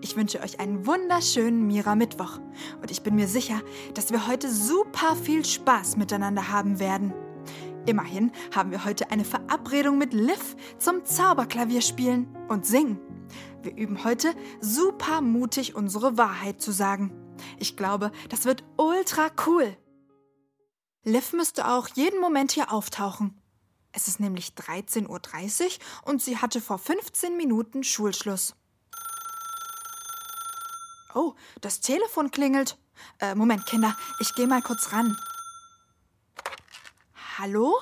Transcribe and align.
Ich 0.00 0.16
wünsche 0.16 0.40
euch 0.40 0.60
einen 0.60 0.86
wunderschönen 0.86 1.66
Mira-Mittwoch 1.66 2.38
und 2.80 2.90
ich 2.90 3.02
bin 3.02 3.14
mir 3.14 3.28
sicher, 3.28 3.60
dass 3.94 4.10
wir 4.10 4.26
heute 4.26 4.50
super 4.50 5.16
viel 5.16 5.44
Spaß 5.44 5.96
miteinander 5.96 6.50
haben 6.50 6.78
werden. 6.78 7.12
Immerhin 7.86 8.32
haben 8.54 8.70
wir 8.70 8.84
heute 8.84 9.10
eine 9.10 9.24
Verabredung 9.24 9.96
mit 9.96 10.12
Liv 10.12 10.56
zum 10.78 11.04
Zauberklavier 11.04 11.80
spielen 11.80 12.28
und 12.48 12.66
singen. 12.66 12.98
Wir 13.62 13.74
üben 13.76 14.04
heute 14.04 14.34
super 14.60 15.20
mutig 15.20 15.74
unsere 15.74 16.18
Wahrheit 16.18 16.60
zu 16.60 16.70
sagen. 16.70 17.12
Ich 17.58 17.76
glaube, 17.76 18.12
das 18.28 18.44
wird 18.44 18.64
ultra 18.76 19.28
cool. 19.46 19.76
Liv 21.04 21.32
müsste 21.32 21.66
auch 21.68 21.88
jeden 21.94 22.20
Moment 22.20 22.52
hier 22.52 22.72
auftauchen. 22.72 23.40
Es 23.92 24.08
ist 24.08 24.20
nämlich 24.20 24.50
13.30 24.50 25.08
Uhr 25.08 25.70
und 26.04 26.22
sie 26.22 26.36
hatte 26.36 26.60
vor 26.60 26.78
15 26.78 27.36
Minuten 27.36 27.82
Schulschluss. 27.82 28.54
Oh, 31.14 31.34
das 31.60 31.80
Telefon 31.80 32.30
klingelt. 32.30 32.76
Äh, 33.20 33.34
Moment, 33.34 33.66
Kinder, 33.66 33.96
ich 34.20 34.34
gehe 34.34 34.46
mal 34.46 34.62
kurz 34.62 34.92
ran. 34.92 35.16
Hallo? 37.38 37.78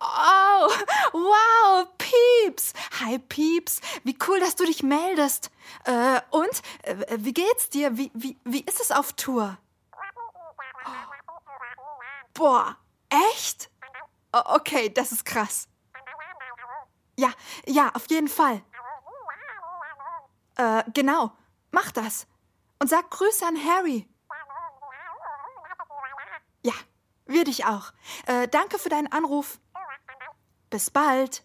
Oh, 0.00 0.68
wow, 1.12 1.88
Pieps. 1.98 2.72
Hi, 3.00 3.18
Pieps. 3.18 3.80
Wie 4.04 4.16
cool, 4.26 4.40
dass 4.40 4.56
du 4.56 4.64
dich 4.64 4.82
meldest. 4.82 5.50
Äh, 5.84 6.20
und, 6.30 6.62
äh, 6.82 6.96
wie 7.18 7.32
geht's 7.32 7.68
dir? 7.70 7.96
Wie, 7.96 8.10
wie, 8.14 8.38
wie 8.44 8.62
ist 8.62 8.80
es 8.80 8.90
auf 8.90 9.12
Tour? 9.12 9.58
Boah, 12.32 12.76
echt? 13.08 13.70
Okay, 14.32 14.90
das 14.92 15.12
ist 15.12 15.24
krass. 15.24 15.68
Ja, 17.16 17.32
ja, 17.66 17.90
auf 17.94 18.10
jeden 18.10 18.28
Fall. 18.28 18.62
Äh, 20.56 20.82
genau. 20.92 21.32
Mach 21.74 21.90
das. 21.90 22.28
Und 22.78 22.88
sag 22.88 23.10
Grüße 23.10 23.44
an 23.44 23.56
Harry. 23.56 24.06
Ja, 26.62 26.72
wir 27.26 27.42
dich 27.42 27.66
auch. 27.66 27.92
Äh, 28.26 28.46
danke 28.46 28.78
für 28.78 28.90
deinen 28.90 29.10
Anruf. 29.10 29.58
Bis 30.70 30.90
bald. 30.90 31.42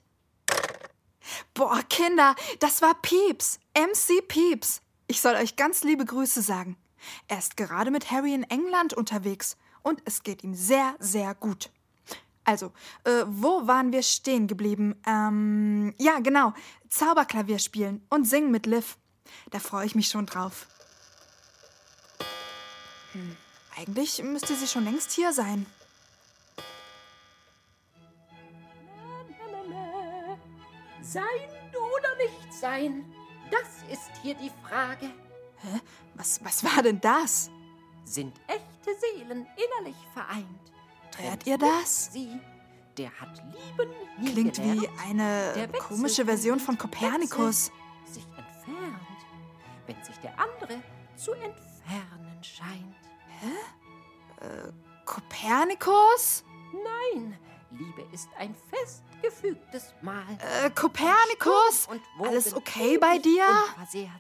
Boah, 1.56 1.82
Kinder, 1.90 2.36
das 2.60 2.84
war 2.84 2.94
Pieps. 3.02 3.60
MC 3.76 4.28
Pieps. 4.28 4.84
Ich 5.08 5.20
soll 5.20 5.34
euch 5.34 5.56
ganz 5.56 5.84
liebe 5.84 6.06
Grüße 6.06 6.44
sagen. 6.44 6.78
Er 7.28 7.40
ist 7.40 7.58
gerade 7.58 7.90
mit 7.90 8.12
Harry 8.12 8.36
in 8.36 8.44
England 8.44 8.94
unterwegs 8.94 9.58
und 9.82 10.00
es 10.06 10.22
geht 10.22 10.44
ihm 10.44 10.54
sehr, 10.54 10.96
sehr 11.00 11.34
gut. 11.34 11.72
Also, 12.44 12.72
äh, 13.04 13.24
wo 13.26 13.66
waren 13.66 13.92
wir 13.92 14.04
stehen 14.04 14.46
geblieben? 14.46 15.02
Ähm, 15.08 15.96
ja, 15.98 16.20
genau. 16.20 16.54
Zauberklavier 16.88 17.58
spielen 17.58 18.06
und 18.12 18.26
singen 18.26 18.52
mit 18.52 18.68
Liv. 18.68 18.99
Da 19.52 19.60
freue 19.60 19.86
ich 19.86 19.96
mich 19.96 20.08
schon 20.08 20.26
drauf. 20.26 20.68
Hm, 23.14 23.36
eigentlich 23.78 24.22
müsste 24.24 24.56
sie 24.56 24.68
schon 24.68 24.84
längst 24.84 25.12
hier 25.12 25.34
sein. 25.34 25.66
Sein 31.02 31.24
oder 31.74 32.16
nicht 32.18 32.54
sein? 32.54 33.06
Das 33.50 33.92
ist 33.92 34.12
hier 34.22 34.36
die 34.36 34.52
Frage. 34.64 35.08
Hä? 35.58 35.80
Was, 36.16 36.44
was 36.44 36.64
war 36.64 36.84
denn 36.84 37.02
das? 37.02 37.50
Sind 38.06 38.40
echte 38.48 39.00
Seelen 39.00 39.48
innerlich 39.56 39.96
vereint? 40.14 40.46
Hört 41.18 41.48
ihr 41.48 41.58
das? 41.58 42.12
Sie, 42.14 42.40
der 42.98 43.12
hat 43.20 43.42
lieben 43.54 43.92
nie 44.20 44.32
Klingt 44.32 44.56
gelernt, 44.56 44.82
wie 44.82 44.90
eine 45.10 45.70
komische 45.80 46.26
Version 46.26 46.60
von 46.60 46.78
Kopernikus. 46.78 47.72
Wenn 49.90 50.04
sich 50.04 50.18
der 50.20 50.34
andere 50.40 50.82
zu 51.16 51.34
entfernen 51.34 52.44
scheint. 52.44 52.96
Kopernikus? 55.06 56.44
Nein, 56.72 57.38
Liebe 57.72 58.04
ist 58.14 58.30
ein 58.38 58.56
festgefügtes 58.70 59.94
Mahl. 60.02 60.38
Äh, 60.64 60.70
Kopernikus? 60.70 61.88
Und 61.90 62.02
Alles 62.24 62.54
okay 62.54 63.00
bei 63.00 63.18
dir? 63.18 63.44
Unversehrt. 63.76 64.12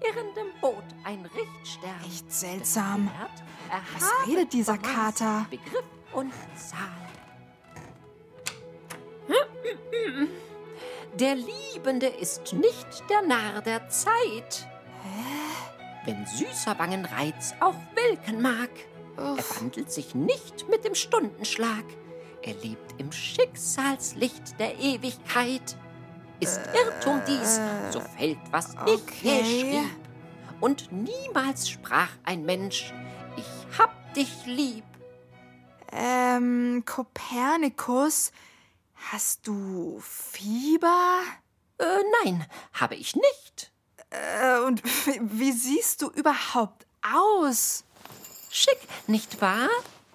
Irrendem 0.00 0.48
Boot 0.60 0.84
ein 1.04 1.24
Richtstern. 1.26 2.00
Echt 2.06 2.32
seltsam. 2.32 3.10
Was 3.94 4.26
redet 4.26 4.52
dieser 4.52 4.78
Kater? 4.78 5.46
Begriff 5.50 5.84
und 6.12 6.32
Zahl. 6.54 6.80
Der 11.14 11.34
Liebende 11.34 12.06
ist 12.06 12.52
nicht 12.52 13.08
der 13.10 13.22
Narr 13.22 13.62
der 13.62 13.88
Zeit. 13.88 14.68
Wenn 16.04 16.24
süßer 16.26 16.78
Wangenreiz 16.78 17.54
auch 17.60 17.74
welken 17.94 18.40
mag, 18.40 18.70
er 19.16 19.32
Uff. 19.32 19.60
wandelt 19.60 19.90
sich 19.90 20.14
nicht 20.14 20.68
mit 20.68 20.84
dem 20.84 20.94
Stundenschlag. 20.94 21.84
Er 22.42 22.54
lebt 22.54 23.00
im 23.00 23.10
Schicksalslicht 23.10 24.58
der 24.60 24.78
Ewigkeit. 24.78 25.76
Ist 26.38 26.60
Irrtum 26.74 27.20
dies, 27.26 27.60
so 27.90 28.00
fällt, 28.00 28.38
was 28.50 28.74
ich 28.86 28.92
okay. 28.92 29.42
hier 29.42 29.44
schrieb. 29.44 29.90
Und 30.60 30.92
niemals 30.92 31.68
sprach 31.68 32.10
ein 32.24 32.44
Mensch, 32.44 32.92
ich 33.36 33.78
hab 33.78 34.14
dich 34.14 34.46
lieb. 34.46 34.84
Ähm, 35.92 36.82
Kopernikus, 36.84 38.32
hast 39.10 39.46
du 39.46 39.98
Fieber? 40.00 41.20
Äh, 41.78 42.02
nein, 42.24 42.46
habe 42.74 42.94
ich 42.94 43.16
nicht. 43.16 43.72
Äh, 44.16 44.60
und 44.60 44.82
wie, 45.06 45.20
wie 45.22 45.52
siehst 45.52 46.02
du 46.02 46.08
überhaupt 46.10 46.86
aus? 47.02 47.84
Schick, 48.50 48.78
nicht 49.06 49.40
wahr? 49.40 49.68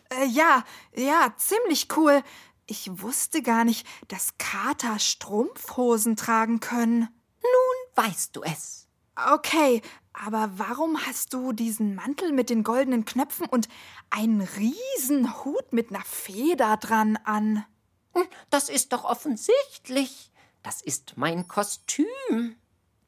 Äh, 0.10 0.26
ja, 0.26 0.64
ja, 0.96 1.34
ziemlich 1.38 1.88
cool. 1.96 2.24
Ich 2.66 3.02
wusste 3.02 3.42
gar 3.42 3.64
nicht, 3.64 3.86
dass 4.08 4.38
Kater 4.38 4.98
Strumpfhosen 5.00 6.16
tragen 6.16 6.60
können. 6.60 7.10
Nun 7.42 8.06
weißt 8.06 8.36
du 8.36 8.44
es. 8.44 8.88
Okay, 9.34 9.82
aber 10.14 10.52
warum 10.56 11.06
hast 11.06 11.34
du 11.34 11.52
diesen 11.52 11.96
Mantel 11.96 12.32
mit 12.32 12.50
den 12.50 12.64
goldenen 12.64 13.06
Knöpfen 13.06 13.46
und 13.46 13.68
einen 14.10 14.42
riesen 14.42 15.44
Hut 15.44 15.74
mit 15.74 15.90
einer 15.90 16.04
Feder 16.04 16.78
dran 16.78 17.18
an? 17.26 17.66
Hm, 18.14 18.26
Das 18.50 18.70
ist 18.70 18.94
doch 18.94 19.04
offensichtlich. 19.04 20.32
Das 20.64 20.82
ist 20.82 21.18
mein 21.18 21.48
Kostüm. 21.48 22.56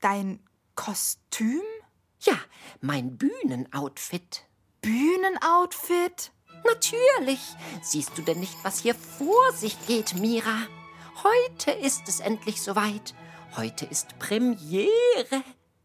Dein 0.01 0.39
Kostüm? 0.75 1.61
Ja, 2.21 2.37
mein 2.81 3.17
Bühnenoutfit. 3.17 4.45
Bühnenoutfit? 4.81 6.31
Natürlich. 6.65 7.41
Siehst 7.81 8.17
du 8.17 8.21
denn 8.21 8.39
nicht, 8.39 8.55
was 8.63 8.79
hier 8.79 8.95
vor 8.95 9.51
sich 9.53 9.77
geht, 9.87 10.15
Mira? 10.15 10.67
Heute 11.23 11.71
ist 11.71 12.07
es 12.07 12.19
endlich 12.19 12.61
soweit. 12.61 13.13
Heute 13.55 13.85
ist 13.85 14.17
Premiere. 14.19 15.43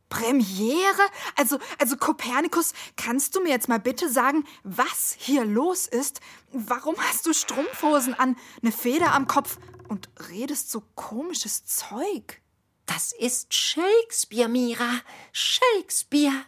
Premiere? 0.09 1.03
Also, 1.37 1.59
also 1.79 1.97
Kopernikus, 1.97 2.73
kannst 2.97 3.37
du 3.37 3.43
mir 3.43 3.51
jetzt 3.51 3.69
mal 3.69 3.81
bitte 3.81 4.11
sagen, 4.11 4.45
was 4.63 5.15
hier 5.19 5.45
los 5.45 5.87
ist? 5.87 6.21
Warum 6.53 6.97
hast 6.99 7.27
du 7.27 7.35
Strumpfhosen 7.35 8.15
an, 8.15 8.37
eine 8.63 8.73
Feder 8.73 9.13
am 9.13 9.27
Kopf 9.27 9.59
und 9.89 10.09
redest 10.31 10.71
so 10.71 10.83
komisches 10.95 11.67
Zeug? 11.67 12.41
Das 12.89 13.13
ist 13.13 13.53
Shakespeare, 13.53 14.49
Mira. 14.49 15.01
Shakespeare. 15.33 16.47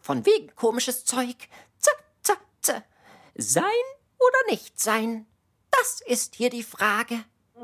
Von 0.00 0.24
wegen 0.24 0.54
komisches 0.54 1.04
Zeug. 1.04 1.36
Z, 1.78 1.92
z, 2.22 2.38
z. 2.62 2.82
Sein 3.34 3.64
oder 4.18 4.50
nicht 4.50 4.80
sein? 4.80 5.26
Das 5.70 6.00
ist 6.00 6.36
hier 6.36 6.50
die 6.50 6.62
Frage. 6.62 7.24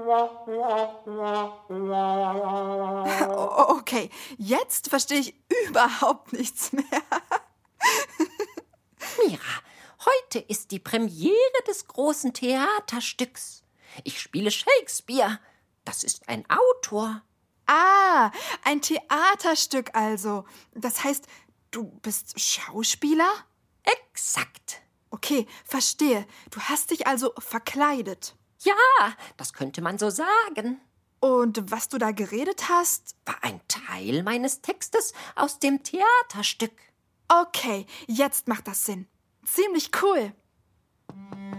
Okay, 3.78 4.10
jetzt 4.36 4.88
verstehe 4.90 5.20
ich 5.20 5.34
überhaupt 5.68 6.32
nichts 6.32 6.72
mehr. 6.72 6.84
Mira, 9.24 9.40
heute 10.04 10.40
ist 10.40 10.70
die 10.72 10.78
Premiere 10.78 11.62
des 11.66 11.86
großen 11.86 12.34
Theaterstücks. 12.34 13.62
Ich 14.04 14.20
spiele 14.20 14.50
Shakespeare. 14.50 15.38
Das 15.84 16.04
ist 16.04 16.28
ein 16.28 16.44
Autor. 16.50 17.22
Ah, 17.68 18.32
ein 18.64 18.80
Theaterstück 18.80 19.94
also. 19.94 20.44
Das 20.74 21.04
heißt, 21.04 21.26
du 21.70 21.84
bist 22.00 22.40
Schauspieler? 22.40 23.30
Exakt. 23.84 24.80
Okay, 25.10 25.46
verstehe. 25.64 26.26
Du 26.50 26.60
hast 26.60 26.90
dich 26.90 27.06
also 27.06 27.32
verkleidet. 27.38 28.34
Ja, 28.60 28.74
das 29.36 29.52
könnte 29.52 29.82
man 29.82 29.98
so 29.98 30.10
sagen. 30.10 30.80
Und 31.20 31.70
was 31.70 31.88
du 31.88 31.98
da 31.98 32.10
geredet 32.12 32.68
hast? 32.70 33.16
War 33.26 33.36
ein 33.42 33.60
Teil 33.68 34.22
meines 34.22 34.62
Textes 34.62 35.12
aus 35.34 35.58
dem 35.58 35.82
Theaterstück. 35.82 36.72
Okay, 37.28 37.86
jetzt 38.06 38.48
macht 38.48 38.66
das 38.66 38.84
Sinn. 38.86 39.06
Ziemlich 39.44 39.90
cool. 40.02 40.32
Mira, 41.12 41.57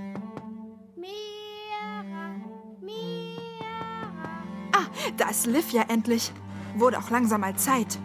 da 5.17 5.29
ist 5.29 5.45
Liv 5.45 5.71
ja 5.71 5.83
endlich. 5.83 6.31
Wurde 6.75 6.97
auch 6.97 7.09
langsam 7.09 7.41
mal 7.41 7.55
Zeit. 7.55 7.99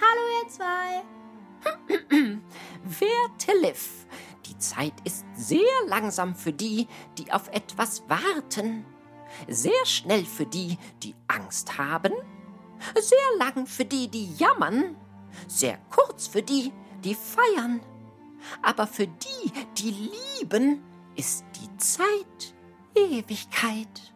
Hallo 0.00 0.22
ihr 0.42 0.48
zwei. 0.48 1.02
Werte 2.82 3.58
Liv, 3.60 4.06
die 4.46 4.58
Zeit 4.58 4.94
ist 5.04 5.24
sehr 5.34 5.60
langsam 5.86 6.34
für 6.34 6.52
die, 6.52 6.88
die 7.18 7.32
auf 7.32 7.48
etwas 7.48 8.04
warten. 8.08 8.84
Sehr 9.48 9.84
schnell 9.84 10.24
für 10.24 10.46
die, 10.46 10.78
die 11.02 11.14
Angst 11.28 11.78
haben. 11.78 12.12
Sehr 12.94 13.38
lang 13.38 13.66
für 13.66 13.84
die, 13.84 14.08
die 14.08 14.34
jammern. 14.34 14.96
Sehr 15.46 15.78
kurz 15.90 16.26
für 16.26 16.42
die, 16.42 16.72
die 17.04 17.14
feiern. 17.14 17.80
Aber 18.62 18.86
für 18.86 19.06
die, 19.06 19.52
die 19.76 20.10
lieben, 20.40 20.82
ist 21.16 21.44
die 21.60 21.76
Zeit 21.76 22.54
Ewigkeit. 22.94 24.12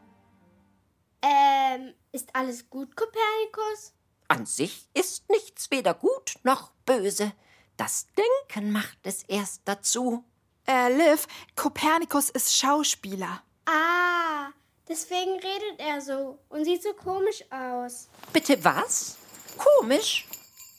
Ähm, 1.22 1.94
ist 2.12 2.34
alles 2.34 2.68
gut, 2.68 2.96
Kopernikus? 2.96 3.94
An 4.28 4.46
sich 4.46 4.88
ist 4.94 5.28
nichts 5.30 5.70
weder 5.70 5.94
gut 5.94 6.34
noch 6.42 6.70
böse. 6.84 7.32
Das 7.76 8.06
Denken 8.16 8.72
macht 8.72 8.98
es 9.02 9.22
erst 9.24 9.62
dazu. 9.64 10.24
Äh, 10.66 10.92
Liv, 10.94 11.26
Kopernikus 11.56 12.30
ist 12.30 12.56
Schauspieler. 12.56 13.42
Ah, 13.66 14.50
deswegen 14.88 15.32
redet 15.32 15.78
er 15.78 16.00
so 16.00 16.38
und 16.48 16.64
sieht 16.64 16.82
so 16.82 16.92
komisch 16.94 17.44
aus. 17.50 18.08
Bitte 18.32 18.62
was? 18.64 19.16
Komisch? 19.56 20.26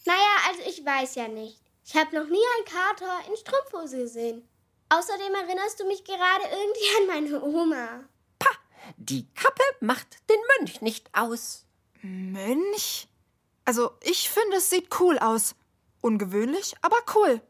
Naja, 0.05 0.19
also 0.47 0.61
ich 0.67 0.85
weiß 0.85 1.15
ja 1.15 1.27
nicht. 1.27 1.59
Ich 1.85 1.95
habe 1.95 2.15
noch 2.15 2.27
nie 2.27 2.43
einen 2.57 2.65
Kater 2.65 3.27
in 3.27 3.35
Strumpfhose 3.37 3.97
gesehen. 3.97 4.47
Außerdem 4.89 5.33
erinnerst 5.33 5.79
du 5.79 5.85
mich 5.87 6.03
gerade 6.03 6.43
irgendwie 6.43 6.97
an 6.99 7.07
meine 7.07 7.43
Oma. 7.43 8.03
Pah, 8.39 8.55
die 8.97 9.27
Kappe 9.33 9.63
macht 9.79 10.17
den 10.29 10.39
Mönch 10.57 10.81
nicht 10.81 11.09
aus. 11.13 11.65
Mönch? 12.01 13.07
Also, 13.65 13.91
ich 14.01 14.29
finde, 14.29 14.57
es 14.57 14.69
sieht 14.69 14.99
cool 14.99 15.17
aus. 15.17 15.55
Ungewöhnlich, 16.01 16.75
aber 16.81 16.97
cool. 17.15 17.41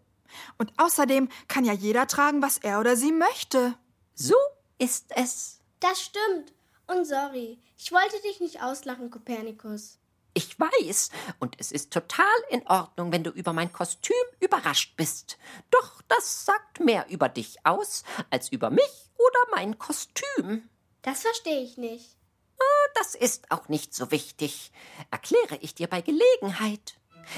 Und 0.57 0.71
außerdem 0.77 1.29
kann 1.47 1.65
ja 1.65 1.73
jeder 1.73 2.07
tragen, 2.07 2.41
was 2.41 2.57
er 2.57 2.79
oder 2.79 2.95
sie 2.95 3.11
möchte. 3.11 3.77
So 4.13 4.35
ist 4.77 5.07
es. 5.09 5.59
Das 5.81 6.01
stimmt. 6.01 6.53
Und 6.87 7.05
sorry, 7.05 7.59
ich 7.77 7.91
wollte 7.91 8.21
dich 8.21 8.39
nicht 8.39 8.61
auslachen, 8.61 9.11
Kopernikus. 9.11 9.97
Ich 10.37 10.59
weiß, 10.59 11.11
und 11.39 11.55
es 11.59 11.71
ist 11.71 11.93
total 11.93 12.25
in 12.49 12.67
Ordnung, 12.67 13.13
wenn 13.13 13.23
du 13.23 13.29
über 13.29 13.53
mein 13.53 13.71
Kostüm 13.71 14.13
überrascht 14.41 14.97
bist. 14.97 15.37
Doch 15.71 16.01
das 16.09 16.45
sagt 16.45 16.81
mehr 16.81 17.05
über 17.09 17.29
dich 17.29 17.65
aus, 17.65 18.03
als 18.29 18.49
über 18.49 18.69
mich 18.69 19.11
oder 19.15 19.55
mein 19.55 19.79
Kostüm. 19.79 20.69
Das 21.03 21.21
verstehe 21.21 21.61
ich 21.61 21.77
nicht. 21.77 22.17
Das 22.95 23.15
ist 23.15 23.49
auch 23.49 23.69
nicht 23.69 23.93
so 23.93 24.11
wichtig. 24.11 24.71
Erkläre 25.09 25.57
ich 25.61 25.73
dir 25.73 25.87
bei 25.87 26.01
Gelegenheit. 26.01 26.97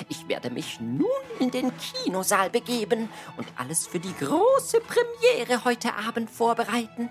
Ich 0.09 0.27
werde 0.27 0.49
mich 0.49 0.79
nun 0.79 1.05
in 1.39 1.51
den 1.51 1.71
Kinosaal 1.77 2.49
begeben 2.49 3.09
und 3.37 3.47
alles 3.57 3.87
für 3.87 3.99
die 3.99 4.15
große 4.15 4.81
Premiere 4.81 5.65
heute 5.65 5.93
Abend 5.93 6.29
vorbereiten. 6.29 7.09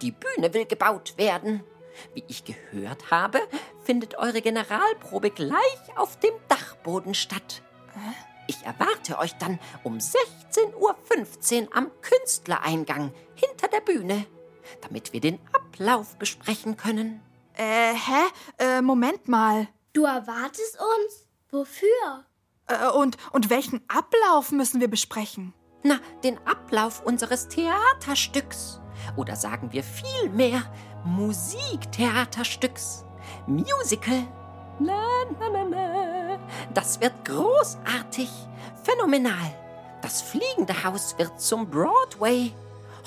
Die 0.00 0.12
Bühne 0.12 0.52
will 0.52 0.66
gebaut 0.66 1.14
werden. 1.16 1.62
Wie 2.14 2.24
ich 2.28 2.44
gehört 2.44 3.10
habe, 3.10 3.40
findet 3.84 4.18
eure 4.18 4.42
Generalprobe 4.42 5.30
gleich 5.30 5.96
auf 5.96 6.18
dem 6.18 6.34
Dachboden 6.48 7.14
statt. 7.14 7.62
Ich 8.46 8.62
erwarte 8.64 9.18
euch 9.18 9.34
dann 9.38 9.58
um 9.82 9.98
16.15 9.98 10.74
Uhr 10.76 11.76
am 11.76 11.90
Künstlereingang 12.00 13.12
hinter 13.34 13.68
der 13.68 13.80
Bühne, 13.80 14.26
damit 14.80 15.12
wir 15.12 15.20
den 15.20 15.38
Ablauf 15.52 16.16
besprechen 16.16 16.76
können. 16.76 17.20
Äh, 17.54 17.94
hä? 17.94 18.28
Äh, 18.58 18.82
Moment 18.82 19.28
mal. 19.28 19.68
Du 19.92 20.04
erwartest 20.04 20.78
uns? 20.78 21.26
Wofür? 21.50 22.24
Äh, 22.66 22.88
und, 22.88 23.16
und 23.32 23.50
welchen 23.50 23.82
Ablauf 23.88 24.52
müssen 24.52 24.80
wir 24.80 24.88
besprechen? 24.88 25.54
Na, 25.82 25.98
den 26.24 26.38
Ablauf 26.46 27.02
unseres 27.04 27.48
Theaterstücks. 27.48 28.81
Oder 29.16 29.36
sagen 29.36 29.72
wir 29.72 29.82
vielmehr 29.82 30.62
Musiktheaterstücks. 31.04 33.04
Musical. 33.46 34.26
Na, 34.78 35.24
na, 35.38 35.48
na, 35.52 35.64
na. 35.64 36.38
Das 36.74 37.00
wird 37.00 37.24
großartig, 37.24 38.30
phänomenal. 38.82 39.54
Das 40.00 40.22
fliegende 40.22 40.84
Haus 40.84 41.16
wird 41.18 41.40
zum 41.40 41.70
Broadway. 41.70 42.52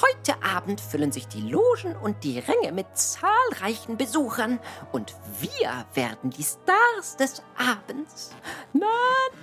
Heute 0.02 0.42
Abend 0.44 0.82
füllen 0.82 1.12
sich 1.12 1.28
die 1.28 1.50
Logen 1.50 1.96
und 2.02 2.24
die 2.24 2.40
Ränge 2.40 2.72
mit 2.74 2.86
zahlreichen 2.98 3.98
Besuchern 3.98 4.60
und 4.92 5.16
wir 5.40 5.86
werden 5.94 6.32
die 6.32 6.44
Stars 6.44 7.16
des 7.18 7.42
Abends. 7.58 8.32
Na, 8.74 8.88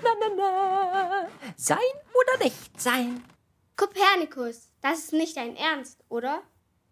na, 0.02 0.10
na, 0.20 0.26
na. 0.36 1.26
Sein 1.56 1.78
oder 2.12 2.44
nicht 2.44 2.80
sein? 2.80 3.24
Kopernikus, 3.76 4.68
das 4.82 4.98
ist 4.98 5.12
nicht 5.12 5.36
dein 5.36 5.56
Ernst, 5.56 5.98
oder? 6.08 6.42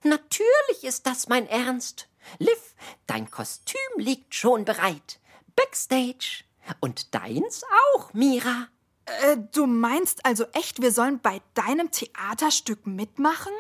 Natürlich 0.02 0.84
ist 0.84 1.06
das 1.06 1.28
mein 1.28 1.46
Ernst. 1.48 2.08
Liv, 2.38 2.74
dein 3.06 3.30
Kostüm 3.30 3.80
liegt 3.96 4.34
schon 4.34 4.64
bereit. 4.64 5.20
Backstage. 5.56 6.44
Und 6.80 7.14
deins 7.14 7.62
auch, 7.94 8.12
Mira. 8.14 8.68
Äh, 9.06 9.38
du 9.52 9.66
meinst 9.66 10.24
also 10.24 10.44
echt, 10.52 10.80
wir 10.80 10.92
sollen 10.92 11.20
bei 11.20 11.40
deinem 11.54 11.90
Theaterstück 11.90 12.86
mitmachen? 12.86 13.52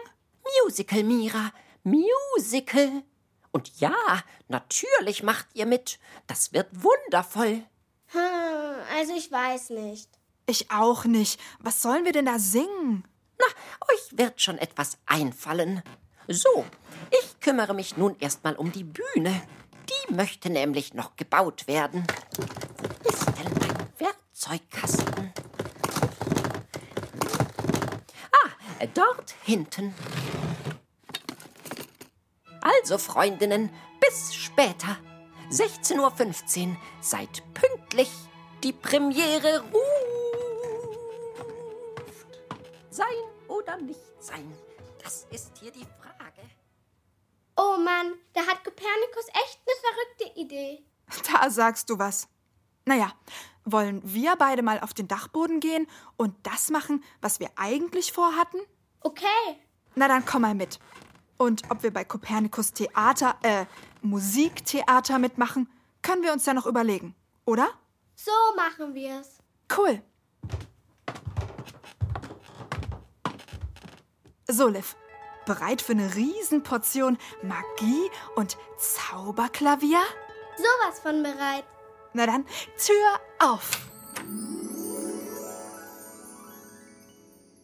Musical, 0.64 1.02
Mira. 1.02 1.52
Musical. 1.82 3.02
Und 3.52 3.80
ja, 3.80 3.94
natürlich 4.48 5.22
macht 5.22 5.46
ihr 5.54 5.66
mit. 5.66 5.98
Das 6.26 6.52
wird 6.52 6.68
wundervoll. 6.72 7.62
Hm, 8.06 8.74
also 8.96 9.14
ich 9.14 9.30
weiß 9.30 9.70
nicht. 9.70 10.08
Ich 10.46 10.70
auch 10.70 11.04
nicht. 11.04 11.40
Was 11.58 11.82
sollen 11.82 12.04
wir 12.04 12.12
denn 12.12 12.26
da 12.26 12.38
singen? 12.38 13.04
Na, 13.40 13.46
euch 13.92 14.18
wird 14.18 14.40
schon 14.40 14.58
etwas 14.58 14.98
einfallen. 15.06 15.82
So, 16.28 16.64
ich 17.10 17.40
kümmere 17.40 17.74
mich 17.74 17.96
nun 17.96 18.16
erstmal 18.20 18.54
um 18.54 18.70
die 18.70 18.84
Bühne. 18.84 19.42
Die 19.88 20.14
möchte 20.14 20.50
nämlich 20.50 20.94
noch 20.94 21.16
gebaut 21.16 21.66
werden. 21.66 22.04
Wo 22.36 23.08
ist 23.08 23.26
denn 23.26 23.52
mein 23.58 23.88
Werkzeugkasten? 23.98 25.32
Ah, 28.32 28.86
dort 28.94 29.34
hinten. 29.42 29.94
Also, 32.60 32.98
Freundinnen, 32.98 33.70
bis 34.00 34.34
später. 34.34 34.98
16.15 35.50 36.68
Uhr. 36.68 36.76
Seid 37.00 37.42
pünktlich. 37.54 38.10
Die 38.62 38.72
Premiere 38.72 39.62
ruft. 39.72 40.10
Sein 42.90 43.06
oder 43.70 43.82
nicht 43.82 44.00
sein? 44.22 44.52
Das 45.02 45.26
ist 45.30 45.52
hier 45.58 45.70
die 45.70 45.86
Frage. 46.00 46.42
Oh 47.56 47.76
Mann, 47.78 48.14
da 48.32 48.40
hat 48.42 48.64
Kopernikus 48.64 49.26
echt 49.28 49.60
eine 49.66 50.26
verrückte 50.26 50.40
Idee. 50.40 50.84
Da 51.32 51.50
sagst 51.50 51.90
du 51.90 51.98
was. 51.98 52.28
Naja, 52.84 53.12
wollen 53.64 54.00
wir 54.04 54.36
beide 54.36 54.62
mal 54.62 54.80
auf 54.80 54.94
den 54.94 55.08
Dachboden 55.08 55.60
gehen 55.60 55.86
und 56.16 56.34
das 56.44 56.70
machen, 56.70 57.02
was 57.20 57.40
wir 57.40 57.50
eigentlich 57.56 58.12
vorhatten? 58.12 58.60
Okay, 59.00 59.26
Na 59.94 60.08
dann 60.08 60.24
komm 60.24 60.42
mal 60.42 60.54
mit. 60.54 60.78
Und 61.36 61.62
ob 61.70 61.82
wir 61.82 61.92
bei 61.92 62.04
Kopernikus 62.04 62.72
Theater, 62.72 63.36
äh, 63.42 63.64
Musiktheater 64.02 65.18
mitmachen, 65.18 65.68
können 66.02 66.22
wir 66.22 66.32
uns 66.32 66.46
ja 66.46 66.54
noch 66.54 66.66
überlegen, 66.66 67.14
oder? 67.44 67.68
so 68.14 68.30
machen 68.56 68.94
wir's. 68.94 69.38
Cool. 69.74 70.02
So, 74.52 74.66
Liv, 74.66 74.96
bereit 75.46 75.80
für 75.80 75.92
eine 75.92 76.12
Riesenportion 76.16 77.18
Magie 77.40 78.10
und 78.34 78.56
Zauberklavier? 78.78 80.00
Sowas 80.56 80.98
von 80.98 81.22
bereit. 81.22 81.64
Na 82.14 82.26
dann, 82.26 82.44
Tür 82.76 83.20
auf. 83.38 83.70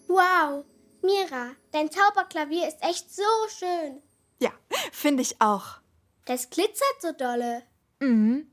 Wow, 0.06 0.64
Mira, 1.02 1.56
dein 1.72 1.90
Zauberklavier 1.90 2.68
ist 2.68 2.80
echt 2.82 3.12
so 3.12 3.22
schön. 3.48 4.00
Ja, 4.38 4.52
finde 4.92 5.22
ich 5.22 5.40
auch. 5.40 5.80
Das 6.24 6.50
glitzert 6.50 7.00
so 7.00 7.10
dolle. 7.10 7.64
Mhm. 7.98 8.48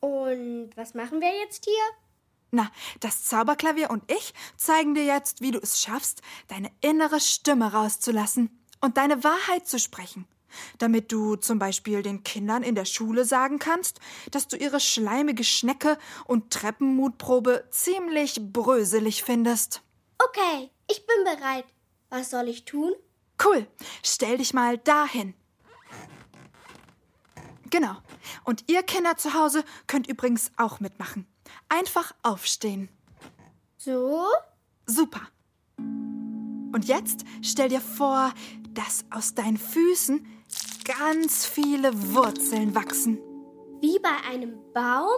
Und 0.00 0.72
was 0.76 0.92
machen 0.92 1.22
wir 1.22 1.34
jetzt 1.34 1.64
hier? 1.64 1.82
Na, 2.50 2.70
das 2.98 3.24
Zauberklavier 3.24 3.90
und 3.90 4.10
ich 4.10 4.34
zeigen 4.56 4.94
dir 4.94 5.04
jetzt, 5.04 5.40
wie 5.40 5.52
du 5.52 5.60
es 5.60 5.80
schaffst, 5.80 6.20
deine 6.48 6.70
innere 6.80 7.20
Stimme 7.20 7.72
rauszulassen 7.72 8.50
und 8.80 8.96
deine 8.96 9.22
Wahrheit 9.22 9.68
zu 9.68 9.78
sprechen. 9.78 10.26
Damit 10.78 11.12
du 11.12 11.36
zum 11.36 11.60
Beispiel 11.60 12.02
den 12.02 12.24
Kindern 12.24 12.64
in 12.64 12.74
der 12.74 12.84
Schule 12.84 13.24
sagen 13.24 13.60
kannst, 13.60 14.00
dass 14.32 14.48
du 14.48 14.56
ihre 14.56 14.80
schleimige 14.80 15.44
Schnecke 15.44 15.96
und 16.24 16.52
Treppenmutprobe 16.52 17.68
ziemlich 17.70 18.40
bröselig 18.52 19.22
findest. 19.22 19.82
Okay, 20.18 20.70
ich 20.90 21.06
bin 21.06 21.24
bereit. 21.24 21.66
Was 22.08 22.30
soll 22.30 22.48
ich 22.48 22.64
tun? 22.64 22.92
Cool, 23.42 23.66
stell 24.02 24.38
dich 24.38 24.52
mal 24.52 24.76
dahin. 24.78 25.34
Genau. 27.70 27.96
Und 28.44 28.64
ihr 28.68 28.82
Kinder 28.82 29.16
zu 29.16 29.34
Hause 29.34 29.64
könnt 29.86 30.08
übrigens 30.08 30.50
auch 30.56 30.80
mitmachen. 30.80 31.26
Einfach 31.68 32.12
aufstehen. 32.22 32.88
So? 33.76 34.24
Super. 34.86 35.22
Und 35.78 36.84
jetzt 36.86 37.24
stell 37.42 37.68
dir 37.68 37.80
vor, 37.80 38.32
dass 38.74 39.04
aus 39.10 39.34
deinen 39.34 39.56
Füßen 39.56 40.26
ganz 40.84 41.46
viele 41.46 42.14
Wurzeln 42.14 42.74
wachsen. 42.74 43.18
Wie 43.80 43.98
bei 43.98 44.30
einem 44.30 44.54
Baum? 44.74 45.08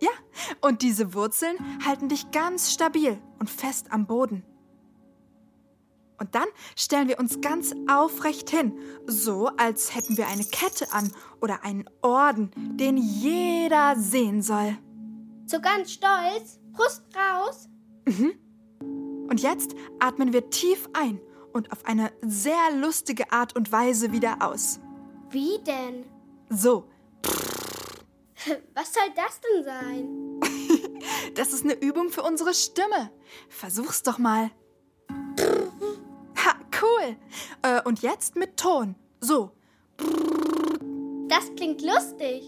Ja, 0.00 0.10
und 0.60 0.82
diese 0.82 1.14
Wurzeln 1.14 1.56
halten 1.84 2.08
dich 2.08 2.30
ganz 2.30 2.72
stabil 2.72 3.20
und 3.38 3.50
fest 3.50 3.90
am 3.90 4.06
Boden. 4.06 4.44
Und 6.18 6.34
dann 6.34 6.46
stellen 6.76 7.08
wir 7.08 7.18
uns 7.18 7.40
ganz 7.40 7.74
aufrecht 7.88 8.50
hin, 8.50 8.76
so 9.06 9.48
als 9.56 9.94
hätten 9.94 10.16
wir 10.16 10.26
eine 10.26 10.44
Kette 10.44 10.92
an 10.92 11.12
oder 11.40 11.64
einen 11.64 11.88
Orden, 12.02 12.50
den 12.76 12.96
jeder 12.96 13.94
sehen 13.96 14.42
soll. 14.42 14.76
So 15.48 15.60
ganz 15.60 15.92
stolz? 15.92 16.60
Brust 16.72 17.02
raus? 17.16 17.68
Und 18.06 19.40
jetzt 19.40 19.74
atmen 19.98 20.32
wir 20.32 20.50
tief 20.50 20.88
ein 20.92 21.20
und 21.52 21.72
auf 21.72 21.84
eine 21.86 22.12
sehr 22.22 22.70
lustige 22.76 23.32
Art 23.32 23.56
und 23.56 23.72
Weise 23.72 24.12
wieder 24.12 24.38
aus. 24.40 24.78
Wie 25.30 25.58
denn? 25.66 26.04
So, 26.50 26.88
Was 28.74 28.92
soll 28.92 29.10
das 29.16 29.40
denn 29.40 29.64
sein? 29.64 30.40
das 31.34 31.52
ist 31.52 31.64
eine 31.64 31.74
Übung 31.74 32.10
für 32.10 32.22
unsere 32.22 32.54
Stimme. 32.54 33.10
Versuch's 33.48 34.02
doch 34.02 34.18
mal. 34.18 34.50
Ha, 35.10 36.54
cool. 36.82 37.16
Äh, 37.62 37.82
und 37.84 38.02
jetzt 38.02 38.36
mit 38.36 38.56
Ton. 38.56 38.94
So, 39.20 39.52
Das 41.28 41.54
klingt 41.56 41.82
lustig. 41.82 42.44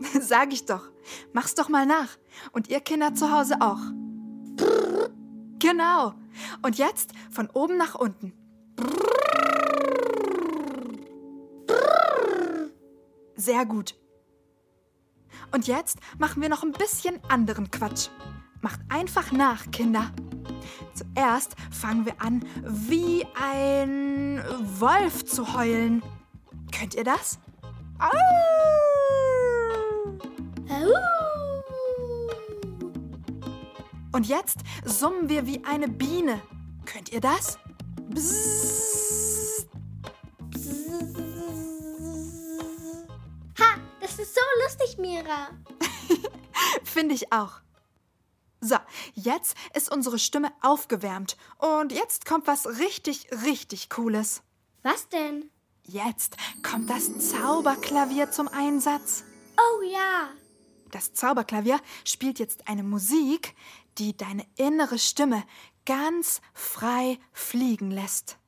sag 0.20 0.52
ich 0.52 0.64
doch. 0.66 0.90
Mach's 1.32 1.54
doch 1.54 1.68
mal 1.68 1.86
nach. 1.86 2.08
Und 2.52 2.68
ihr 2.68 2.80
Kinder 2.80 3.14
zu 3.14 3.30
Hause 3.30 3.56
auch. 3.60 3.80
Genau. 5.58 6.14
Und 6.62 6.78
jetzt 6.78 7.12
von 7.30 7.48
oben 7.50 7.76
nach 7.76 7.94
unten. 7.94 8.32
Sehr 13.36 13.64
gut. 13.66 13.94
Und 15.52 15.66
jetzt 15.66 15.98
machen 16.18 16.42
wir 16.42 16.48
noch 16.48 16.62
ein 16.62 16.72
bisschen 16.72 17.18
anderen 17.28 17.70
Quatsch. 17.70 18.08
Macht 18.60 18.80
einfach 18.88 19.32
nach, 19.32 19.70
Kinder. 19.70 20.12
Zuerst 20.94 21.56
fangen 21.70 22.04
wir 22.04 22.20
an, 22.20 22.44
wie 22.62 23.26
ein 23.34 24.42
Wolf 24.78 25.24
zu 25.24 25.54
heulen. 25.54 26.02
Könnt 26.70 26.94
ihr 26.94 27.04
das? 27.04 27.38
Au! 27.98 28.89
Und 34.12 34.26
jetzt 34.26 34.58
summen 34.84 35.30
wir 35.30 35.46
wie 35.46 35.64
eine 35.64 35.88
Biene. 35.88 36.42
Könnt 36.84 37.10
ihr 37.10 37.22
das? 37.22 37.58
Bzzzt. 38.10 39.66
Ha, 43.58 43.78
das 44.00 44.18
ist 44.18 44.34
so 44.34 44.40
lustig, 44.62 44.98
Mira. 44.98 45.48
Finde 46.84 47.14
ich 47.14 47.32
auch. 47.32 47.60
So, 48.60 48.76
jetzt 49.14 49.56
ist 49.74 49.90
unsere 49.90 50.18
Stimme 50.18 50.52
aufgewärmt. 50.60 51.38
Und 51.56 51.90
jetzt 51.92 52.26
kommt 52.26 52.46
was 52.46 52.66
richtig, 52.78 53.28
richtig 53.46 53.88
Cooles. 53.88 54.42
Was 54.82 55.08
denn? 55.08 55.50
Jetzt 55.84 56.36
kommt 56.62 56.90
das 56.90 57.30
Zauberklavier 57.30 58.30
zum 58.30 58.48
Einsatz. 58.48 59.24
Oh 59.60 59.82
ja. 59.82 60.30
Das 60.90 61.12
Zauberklavier 61.12 61.80
spielt 62.04 62.38
jetzt 62.38 62.68
eine 62.68 62.82
Musik, 62.82 63.54
die 63.98 64.16
deine 64.16 64.46
innere 64.56 64.98
Stimme 64.98 65.44
ganz 65.86 66.40
frei 66.52 67.18
fliegen 67.32 67.90
lässt. 67.90 68.38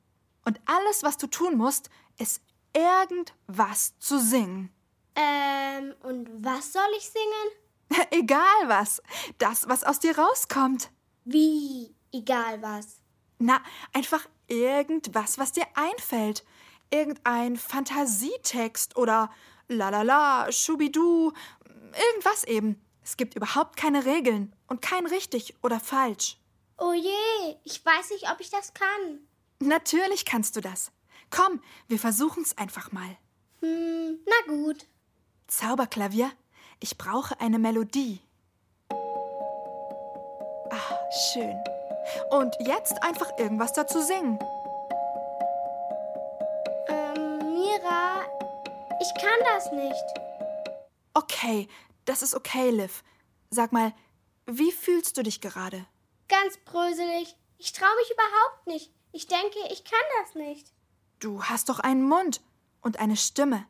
Und 0.45 0.59
alles, 0.65 1.03
was 1.03 1.17
du 1.17 1.27
tun 1.27 1.57
musst, 1.57 1.89
ist 2.17 2.41
irgendwas 2.73 3.97
zu 3.99 4.19
singen. 4.19 4.73
Ähm, 5.15 5.93
und 6.01 6.29
was 6.43 6.73
soll 6.73 6.89
ich 6.97 7.09
singen? 7.09 8.07
Egal 8.11 8.67
was. 8.67 9.01
Das, 9.37 9.67
was 9.69 9.83
aus 9.83 9.99
dir 9.99 10.17
rauskommt. 10.17 10.89
Wie? 11.23 11.95
Egal 12.11 12.61
was. 12.61 13.01
Na, 13.39 13.61
einfach 13.93 14.27
irgendwas, 14.47 15.37
was 15.37 15.51
dir 15.51 15.65
einfällt. 15.75 16.43
Irgendein 16.89 17.57
Fantasietext 17.57 18.97
oder 18.97 19.31
lalala, 19.67 20.51
schubidu, 20.51 21.31
irgendwas 22.11 22.43
eben. 22.43 22.81
Es 23.03 23.17
gibt 23.17 23.35
überhaupt 23.35 23.75
keine 23.75 24.05
Regeln 24.05 24.55
und 24.67 24.81
kein 24.81 25.05
richtig 25.05 25.55
oder 25.61 25.79
falsch. 25.79 26.37
Oh 26.77 26.93
je, 26.93 27.55
ich 27.63 27.85
weiß 27.85 28.11
nicht, 28.11 28.31
ob 28.31 28.39
ich 28.39 28.49
das 28.49 28.73
kann. 28.73 29.19
Natürlich 29.59 30.25
kannst 30.25 30.55
du 30.55 30.61
das. 30.61 30.91
Komm, 31.29 31.61
wir 31.87 31.99
versuchen's 31.99 32.57
einfach 32.57 32.91
mal. 32.91 33.17
Hm, 33.61 34.19
na 34.25 34.53
gut. 34.53 34.85
Zauberklavier, 35.47 36.31
ich 36.79 36.97
brauche 36.97 37.39
eine 37.39 37.59
Melodie. 37.59 38.21
Ah, 40.69 41.11
schön. 41.31 41.55
Und 42.31 42.55
jetzt 42.59 43.01
einfach 43.03 43.37
irgendwas 43.37 43.73
dazu 43.73 44.01
singen. 44.01 44.39
Ich 49.03 49.21
kann 49.21 49.39
das 49.43 49.71
nicht. 49.71 50.03
Okay, 51.13 51.67
das 52.05 52.21
ist 52.21 52.35
okay, 52.35 52.69
Liv. 52.69 53.03
Sag 53.49 53.71
mal, 53.73 53.93
wie 54.45 54.71
fühlst 54.71 55.17
du 55.17 55.23
dich 55.23 55.41
gerade? 55.41 55.85
Ganz 56.29 56.57
bröselig. 56.65 57.35
Ich 57.57 57.73
traue 57.73 57.95
mich 57.97 58.11
überhaupt 58.11 58.67
nicht. 58.67 58.91
Ich 59.11 59.27
denke, 59.27 59.59
ich 59.71 59.83
kann 59.83 60.07
das 60.21 60.35
nicht. 60.35 60.71
Du 61.19 61.43
hast 61.43 61.69
doch 61.69 61.79
einen 61.79 62.07
Mund 62.07 62.41
und 62.81 62.99
eine 62.99 63.17
Stimme. 63.17 63.67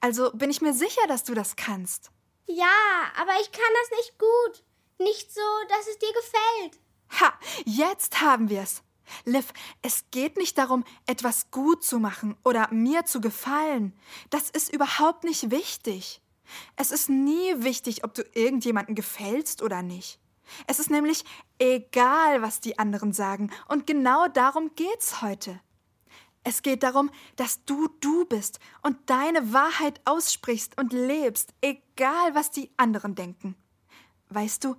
Also 0.00 0.30
bin 0.32 0.50
ich 0.50 0.62
mir 0.62 0.72
sicher, 0.72 1.06
dass 1.06 1.24
du 1.24 1.34
das 1.34 1.56
kannst. 1.56 2.10
Ja, 2.46 3.12
aber 3.16 3.32
ich 3.40 3.52
kann 3.52 3.72
das 3.82 3.98
nicht 3.98 4.18
gut. 4.18 4.64
Nicht 4.98 5.32
so, 5.32 5.40
dass 5.68 5.86
es 5.86 5.98
dir 5.98 6.12
gefällt. 6.12 6.80
Ha, 7.20 7.38
jetzt 7.64 8.20
haben 8.20 8.48
wir's. 8.48 8.82
Liv, 9.24 9.52
es 9.82 10.04
geht 10.10 10.36
nicht 10.36 10.58
darum, 10.58 10.84
etwas 11.06 11.50
gut 11.50 11.84
zu 11.84 11.98
machen 11.98 12.36
oder 12.44 12.72
mir 12.72 13.04
zu 13.04 13.20
gefallen. 13.20 13.92
Das 14.30 14.50
ist 14.50 14.72
überhaupt 14.72 15.24
nicht 15.24 15.50
wichtig. 15.50 16.20
Es 16.76 16.90
ist 16.90 17.08
nie 17.08 17.54
wichtig, 17.56 18.04
ob 18.04 18.14
du 18.14 18.22
irgendjemanden 18.34 18.94
gefällst 18.94 19.62
oder 19.62 19.82
nicht. 19.82 20.18
Es 20.66 20.78
ist 20.78 20.90
nämlich 20.90 21.24
egal, 21.58 22.42
was 22.42 22.60
die 22.60 22.78
anderen 22.78 23.12
sagen, 23.12 23.50
und 23.68 23.86
genau 23.86 24.28
darum 24.28 24.70
geht's 24.74 25.22
heute. 25.22 25.60
Es 26.44 26.62
geht 26.62 26.82
darum, 26.82 27.10
dass 27.36 27.64
du 27.64 27.88
du 28.00 28.24
bist 28.24 28.58
und 28.82 28.98
deine 29.08 29.52
Wahrheit 29.52 30.00
aussprichst 30.04 30.76
und 30.78 30.92
lebst, 30.92 31.54
egal 31.60 32.34
was 32.34 32.50
die 32.50 32.70
anderen 32.76 33.14
denken. 33.14 33.54
Weißt 34.28 34.64
du, 34.64 34.76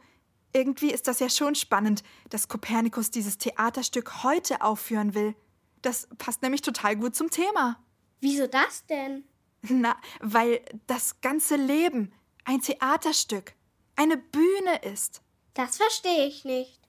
irgendwie 0.54 0.92
ist 0.92 1.08
das 1.08 1.20
ja 1.20 1.30
schon 1.30 1.56
spannend, 1.56 2.04
dass 2.30 2.48
Kopernikus 2.48 3.12
dieses 3.12 3.38
Theaterstück 3.38 4.24
heute 4.24 4.62
aufführen 4.62 5.14
will. 5.14 5.36
Das 5.82 6.08
passt 6.18 6.42
nämlich 6.42 6.62
total 6.62 6.96
gut 6.96 7.16
zum 7.16 7.30
Thema. 7.30 7.78
Wieso 8.22 8.48
das 8.48 8.86
denn? 8.86 9.26
Na, 9.64 9.96
weil 10.22 10.62
das 10.88 11.22
ganze 11.22 11.56
Leben 11.56 12.14
ein 12.46 12.62
Theaterstück, 12.62 13.54
eine 13.96 14.18
Bühne 14.18 14.82
ist. 14.92 15.22
Das 15.54 15.78
verstehe 15.78 16.26
ich 16.26 16.46
nicht. 16.46 16.80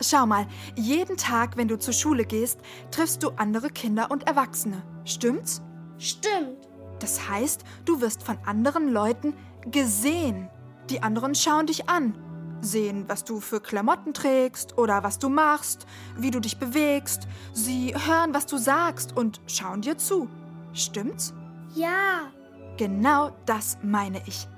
Schau 0.00 0.26
mal, 0.26 0.46
jeden 0.76 1.16
Tag, 1.16 1.56
wenn 1.56 1.68
du 1.68 1.78
zur 1.78 1.94
Schule 1.94 2.24
gehst, 2.24 2.60
triffst 2.90 3.22
du 3.22 3.30
andere 3.30 3.70
Kinder 3.70 4.10
und 4.10 4.26
Erwachsene. 4.26 4.82
Stimmt's? 5.04 5.62
Stimmt. 5.98 6.68
Das 6.98 7.28
heißt, 7.28 7.62
du 7.84 8.00
wirst 8.00 8.22
von 8.22 8.38
anderen 8.44 8.88
Leuten 8.88 9.34
gesehen. 9.70 10.50
Die 10.90 11.02
anderen 11.02 11.34
schauen 11.34 11.66
dich 11.66 11.88
an, 11.88 12.14
sehen, 12.60 13.04
was 13.08 13.24
du 13.24 13.40
für 13.40 13.60
Klamotten 13.60 14.14
trägst 14.14 14.78
oder 14.78 15.02
was 15.02 15.18
du 15.18 15.28
machst, 15.28 15.86
wie 16.16 16.30
du 16.30 16.40
dich 16.40 16.58
bewegst. 16.58 17.28
Sie 17.52 17.94
hören, 17.94 18.34
was 18.34 18.46
du 18.46 18.56
sagst 18.56 19.16
und 19.16 19.40
schauen 19.46 19.82
dir 19.82 19.98
zu. 19.98 20.28
Stimmt's? 20.72 21.34
Ja. 21.74 22.32
Genau 22.76 23.30
das 23.46 23.78
meine 23.82 24.20
ich. 24.26 24.48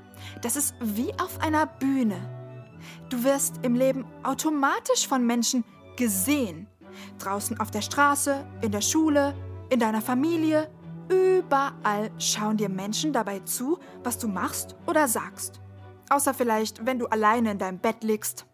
Das 0.42 0.56
ist 0.56 0.74
wie 0.80 1.12
auf 1.14 1.40
einer 1.40 1.66
Bühne. 1.66 2.18
Du 3.08 3.22
wirst 3.24 3.60
im 3.62 3.74
Leben 3.74 4.04
automatisch 4.22 5.06
von 5.06 5.26
Menschen 5.26 5.64
gesehen. 5.96 6.66
Draußen 7.18 7.60
auf 7.60 7.70
der 7.70 7.82
Straße, 7.82 8.44
in 8.60 8.72
der 8.72 8.80
Schule, 8.80 9.34
in 9.70 9.78
deiner 9.78 10.02
Familie. 10.02 10.70
Überall 11.08 12.10
schauen 12.18 12.56
dir 12.56 12.68
Menschen 12.68 13.12
dabei 13.12 13.40
zu, 13.40 13.78
was 14.02 14.18
du 14.18 14.28
machst 14.28 14.76
oder 14.86 15.08
sagst. 15.08 15.60
Außer 16.10 16.34
vielleicht, 16.34 16.84
wenn 16.86 16.98
du 16.98 17.06
alleine 17.06 17.52
in 17.52 17.58
deinem 17.58 17.78
Bett 17.78 18.02
liegst. 18.02 18.46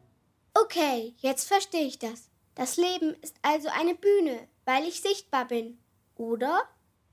Okay, 0.55 1.15
jetzt 1.19 1.49
verstehe 1.49 1.87
ich 1.87 1.99
das. 1.99 2.31
Das 2.55 2.77
Leben 2.77 3.15
ist 3.23 3.37
also 3.43 3.69
eine 3.69 3.95
Bühne, 3.95 4.49
weil 4.65 4.85
ich 4.85 5.01
sichtbar 5.01 5.47
bin. 5.47 5.79
Oder? 6.17 6.63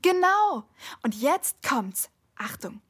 Genau. 0.01 0.63
Und 1.03 1.15
jetzt 1.15 1.57
kommt's. 1.67 2.09
Achtung. 2.35 2.81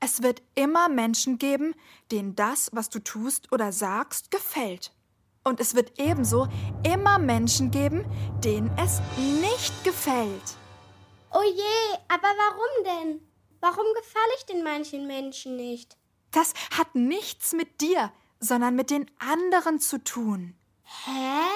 Es 0.00 0.22
wird 0.22 0.42
immer 0.54 0.88
Menschen 0.88 1.36
geben, 1.36 1.74
denen 2.10 2.34
das, 2.34 2.70
was 2.72 2.88
du 2.88 3.00
tust 3.00 3.52
oder 3.52 3.72
sagst, 3.72 4.30
gefällt. 4.30 4.92
Und 5.44 5.60
es 5.60 5.74
wird 5.74 5.98
ebenso 5.98 6.48
immer 6.82 7.18
Menschen 7.18 7.70
geben, 7.70 8.04
denen 8.42 8.70
es 8.78 9.00
nicht 9.40 9.84
gefällt. 9.84 10.56
Oh 11.32 11.42
je, 11.42 11.98
aber 12.08 12.28
warum 12.28 12.84
denn? 12.84 13.20
Warum 13.60 13.86
gefalle 13.94 14.32
ich 14.38 14.46
den 14.46 14.62
manchen 14.62 15.06
Menschen 15.06 15.56
nicht? 15.56 15.96
Das 16.32 16.54
hat 16.76 16.94
nichts 16.94 17.52
mit 17.52 17.80
dir, 17.80 18.12
sondern 18.38 18.74
mit 18.74 18.90
den 18.90 19.10
anderen 19.18 19.80
zu 19.80 20.02
tun. 20.02 20.56
Hä? 21.04 21.46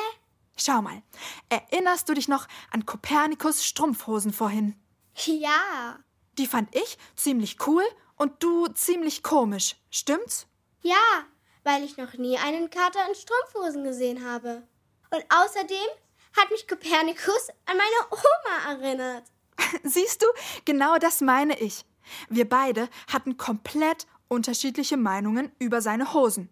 Schau 0.56 0.82
mal, 0.82 1.02
erinnerst 1.48 2.08
du 2.08 2.14
dich 2.14 2.28
noch 2.28 2.46
an 2.70 2.86
Kopernikus 2.86 3.64
Strumpfhosen 3.64 4.32
vorhin? 4.32 4.76
Ja. 5.24 5.98
Die 6.38 6.46
fand 6.46 6.74
ich 6.74 6.98
ziemlich 7.16 7.56
cool 7.66 7.84
und 8.16 8.42
du 8.42 8.66
ziemlich 8.68 9.22
komisch, 9.22 9.76
stimmt's? 9.90 10.46
Ja, 10.82 11.24
weil 11.64 11.82
ich 11.82 11.96
noch 11.96 12.12
nie 12.14 12.38
einen 12.38 12.70
Kater 12.70 13.00
in 13.08 13.14
Strumpfhosen 13.14 13.84
gesehen 13.84 14.24
habe. 14.24 14.66
Und 15.10 15.24
außerdem 15.28 15.88
hat 16.36 16.50
mich 16.50 16.68
Kopernikus 16.68 17.48
an 17.66 17.76
meine 17.76 18.10
Oma 18.10 18.72
erinnert. 18.72 19.24
Siehst 19.82 20.22
du, 20.22 20.26
genau 20.64 20.98
das 20.98 21.20
meine 21.20 21.58
ich. 21.58 21.84
Wir 22.28 22.48
beide 22.48 22.88
hatten 23.12 23.36
komplett 23.36 24.06
unterschiedliche 24.28 24.96
Meinungen 24.96 25.52
über 25.58 25.80
seine 25.80 26.12
Hosen. 26.14 26.48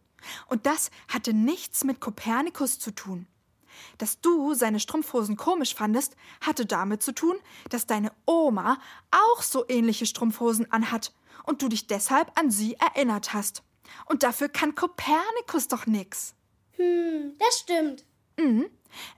Und 0.48 0.66
das 0.66 0.90
hatte 1.08 1.32
nichts 1.32 1.84
mit 1.84 2.00
Kopernikus 2.00 2.78
zu 2.78 2.92
tun. 2.92 3.26
Dass 3.98 4.20
du 4.20 4.54
seine 4.54 4.80
Strumpfhosen 4.80 5.36
komisch 5.36 5.74
fandest, 5.74 6.16
hatte 6.40 6.66
damit 6.66 7.02
zu 7.02 7.12
tun, 7.12 7.36
dass 7.70 7.86
deine 7.86 8.12
Oma 8.26 8.78
auch 9.10 9.42
so 9.42 9.64
ähnliche 9.68 10.06
Strumpfhosen 10.06 10.70
anhat 10.70 11.12
und 11.44 11.62
du 11.62 11.68
dich 11.68 11.86
deshalb 11.86 12.38
an 12.38 12.50
sie 12.50 12.74
erinnert 12.74 13.32
hast. 13.32 13.62
Und 14.06 14.22
dafür 14.22 14.48
kann 14.48 14.74
Kopernikus 14.74 15.68
doch 15.68 15.86
nix. 15.86 16.34
Hm, 16.76 17.36
das 17.38 17.58
stimmt. 17.58 18.04
Mhm. 18.38 18.66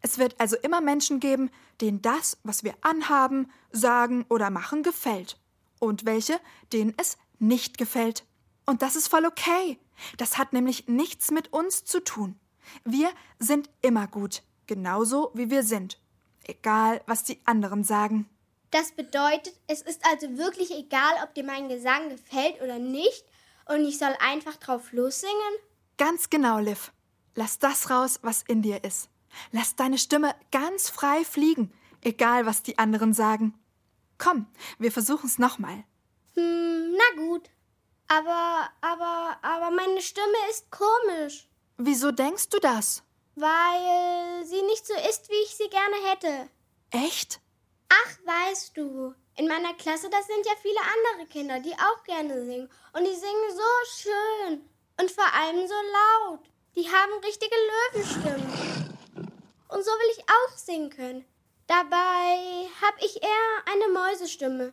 Es 0.03 0.19
wird 0.19 0.41
also 0.41 0.57
immer 0.57 0.81
Menschen 0.81 1.21
geben, 1.21 1.51
denen 1.81 2.03
das, 2.03 2.39
was 2.45 2.65
wir 2.65 2.75
anhaben, 2.81 3.51
sagen 3.71 4.25
oder 4.29 4.51
machen, 4.51 4.83
gefällt. 4.83 5.39
Und 5.81 6.05
welche, 6.05 6.41
denen 6.73 6.95
es 6.97 7.19
nicht 7.39 7.79
gefällt. 7.79 8.25
Und 8.67 8.83
das 8.83 8.97
ist 8.97 9.09
voll 9.09 9.27
okay. 9.27 9.79
Das 10.17 10.39
hat 10.39 10.53
nämlich 10.53 10.89
nichts 10.89 11.31
mit 11.31 11.53
uns 11.53 11.85
zu 11.85 12.03
tun. 12.03 12.39
Wir 12.85 13.11
sind 13.39 13.71
immer 13.83 14.07
gut, 14.07 14.43
genauso 14.67 15.31
wie 15.35 15.51
wir 15.51 15.63
sind. 15.63 15.99
Egal, 16.45 17.03
was 17.07 17.25
die 17.25 17.41
anderen 17.45 17.85
sagen. 17.85 18.29
Das 18.71 18.93
bedeutet, 18.93 19.55
es 19.67 19.83
ist 19.83 20.05
also 20.05 20.37
wirklich 20.37 20.71
egal, 20.73 21.13
ob 21.23 21.35
dir 21.35 21.45
mein 21.45 21.69
Gesang 21.69 22.09
gefällt 22.09 22.61
oder 22.61 22.79
nicht, 22.79 23.25
und 23.67 23.85
ich 23.85 23.99
soll 23.99 24.15
einfach 24.21 24.57
drauf 24.57 24.93
lossingen? 24.93 25.35
Ganz 25.97 26.29
genau, 26.29 26.59
Liv. 26.59 26.93
Lass 27.35 27.59
das 27.59 27.91
raus, 27.91 28.19
was 28.23 28.43
in 28.43 28.63
dir 28.63 28.85
ist. 28.85 29.09
Lass 29.53 29.75
deine 29.77 29.99
Stimme 29.99 30.35
ganz 30.53 30.91
frei 30.91 31.25
fliegen, 31.25 31.73
egal 32.03 32.47
was 32.47 32.63
die 32.63 32.79
anderen 32.79 33.15
sagen. 33.15 33.55
Komm, 34.19 34.47
wir 34.79 34.93
versuchen's 34.93 35.39
nochmal. 35.39 35.85
Aber, 38.09 38.69
aber, 38.81 39.39
aber 39.43 39.71
meine 39.71 40.01
Stimme 40.03 40.37
ist 40.51 40.71
komisch. 40.71 41.49
Wieso 41.77 42.13
denkst 42.13 42.49
du 42.51 42.59
das? 42.59 43.03
Weil 43.35 44.45
sie 44.45 44.63
nicht 44.63 44.87
so 44.87 44.95
ist, 45.09 45.29
wie 45.29 45.43
ich 45.43 45.57
sie 45.57 45.69
gerne 45.69 45.97
hätte. 46.11 46.51
Echt? 46.91 47.41
Ach, 47.89 48.19
weißt 48.25 48.77
du, 48.77 49.15
in 49.37 49.49
meiner 49.49 49.75
Klasse, 49.75 50.09
das 50.11 50.27
sind 50.27 50.47
ja 50.47 50.53
viele 50.63 50.79
andere 50.81 51.27
Kinder, 51.29 51.59
die 51.61 51.73
auch 51.73 52.05
gerne 52.05 52.45
singen. 52.45 52.71
Und 52.93 53.05
die 53.05 53.15
singen 53.15 53.51
so 53.51 54.03
schön. 54.03 54.71
Und 55.01 55.11
vor 55.11 55.27
allem 55.35 55.67
so 55.67 55.75
laut. 55.75 56.41
Die 56.77 56.89
haben 56.89 57.25
richtige 57.25 57.57
Löwenstimmen. 57.93 58.99
Und 59.69 59.85
so 59.85 59.91
will 59.91 60.17
ich 60.17 60.25
auch 60.25 60.57
singen 60.57 60.91
können. 60.91 61.25
Dabei 61.67 62.69
habe 62.83 62.99
ich 63.01 63.23
eher 63.23 63.73
eine 63.73 63.89
Mäusestimme. 63.89 64.73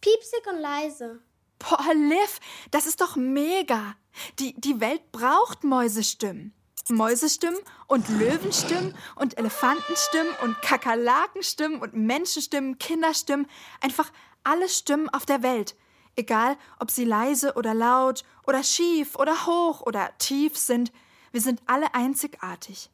Piepsig 0.00 0.46
und 0.46 0.60
leise. 0.60 1.20
Boah, 1.58 1.94
Liv, 1.94 2.40
das 2.70 2.86
ist 2.86 3.00
doch 3.00 3.16
mega. 3.16 3.96
Die, 4.38 4.58
die 4.60 4.80
Welt 4.80 5.12
braucht 5.12 5.64
Mäusestimmen. 5.64 6.52
Mäusestimmen 6.88 7.58
und 7.88 8.08
Löwenstimmen 8.08 8.94
und 9.16 9.36
Elefantenstimmen 9.38 10.32
und 10.42 10.62
Kakerlakenstimmen 10.62 11.80
und 11.80 11.94
Menschenstimmen, 11.94 12.78
Kinderstimmen, 12.78 13.48
einfach 13.80 14.12
alle 14.44 14.68
Stimmen 14.68 15.08
auf 15.08 15.26
der 15.26 15.42
Welt. 15.42 15.74
Egal, 16.14 16.56
ob 16.78 16.90
sie 16.90 17.04
leise 17.04 17.54
oder 17.54 17.74
laut 17.74 18.24
oder 18.46 18.62
schief 18.62 19.16
oder 19.16 19.46
hoch 19.46 19.80
oder 19.80 20.16
tief 20.18 20.56
sind, 20.56 20.92
wir 21.32 21.40
sind 21.40 21.60
alle 21.66 21.92
einzigartig. 21.94 22.90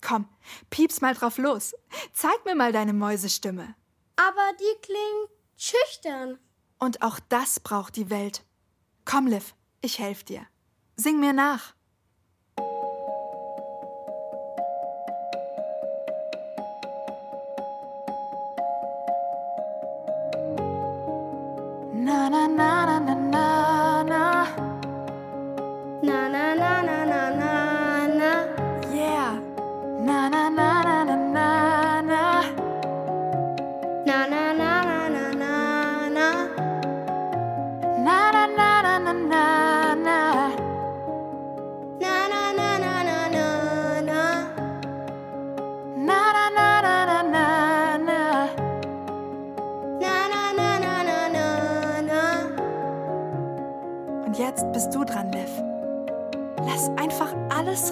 Komm, 0.00 0.28
pieps 0.70 1.00
mal 1.00 1.14
drauf 1.14 1.38
los. 1.38 1.74
Zeig 2.12 2.44
mir 2.44 2.54
mal 2.54 2.72
deine 2.72 2.92
Mäusestimme. 2.92 3.74
Aber 4.16 4.52
die 4.58 4.80
klingt 4.80 5.30
schüchtern. 5.56 6.38
Und 6.82 7.00
auch 7.00 7.20
das 7.28 7.60
braucht 7.60 7.94
die 7.94 8.10
Welt. 8.10 8.44
Komm, 9.04 9.28
Liv, 9.28 9.54
ich 9.82 10.00
helf 10.00 10.24
dir. 10.24 10.44
Sing 10.96 11.20
mir 11.20 11.32
nach. 11.32 11.76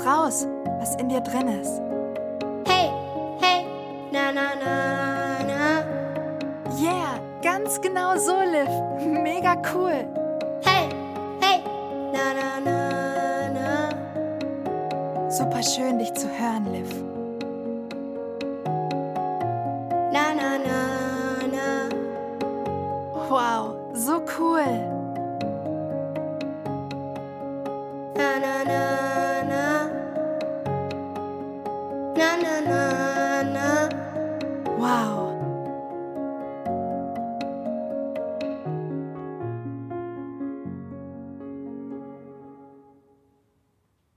Raus, 0.05 0.47
was 0.79 0.95
in 0.97 1.09
dir 1.09 1.21
drin 1.21 1.49
ist. 1.49 1.81
Hey, 2.67 2.91
hey. 3.41 3.65
Na 4.11 4.33
na 4.33 4.55
na 4.55 5.43
na. 5.45 5.85
Yeah, 6.79 7.19
ganz 7.43 7.81
genau 7.81 8.17
so, 8.17 8.41
Liv. 8.41 8.69
Mega 9.23 9.57
cool. 9.73 10.00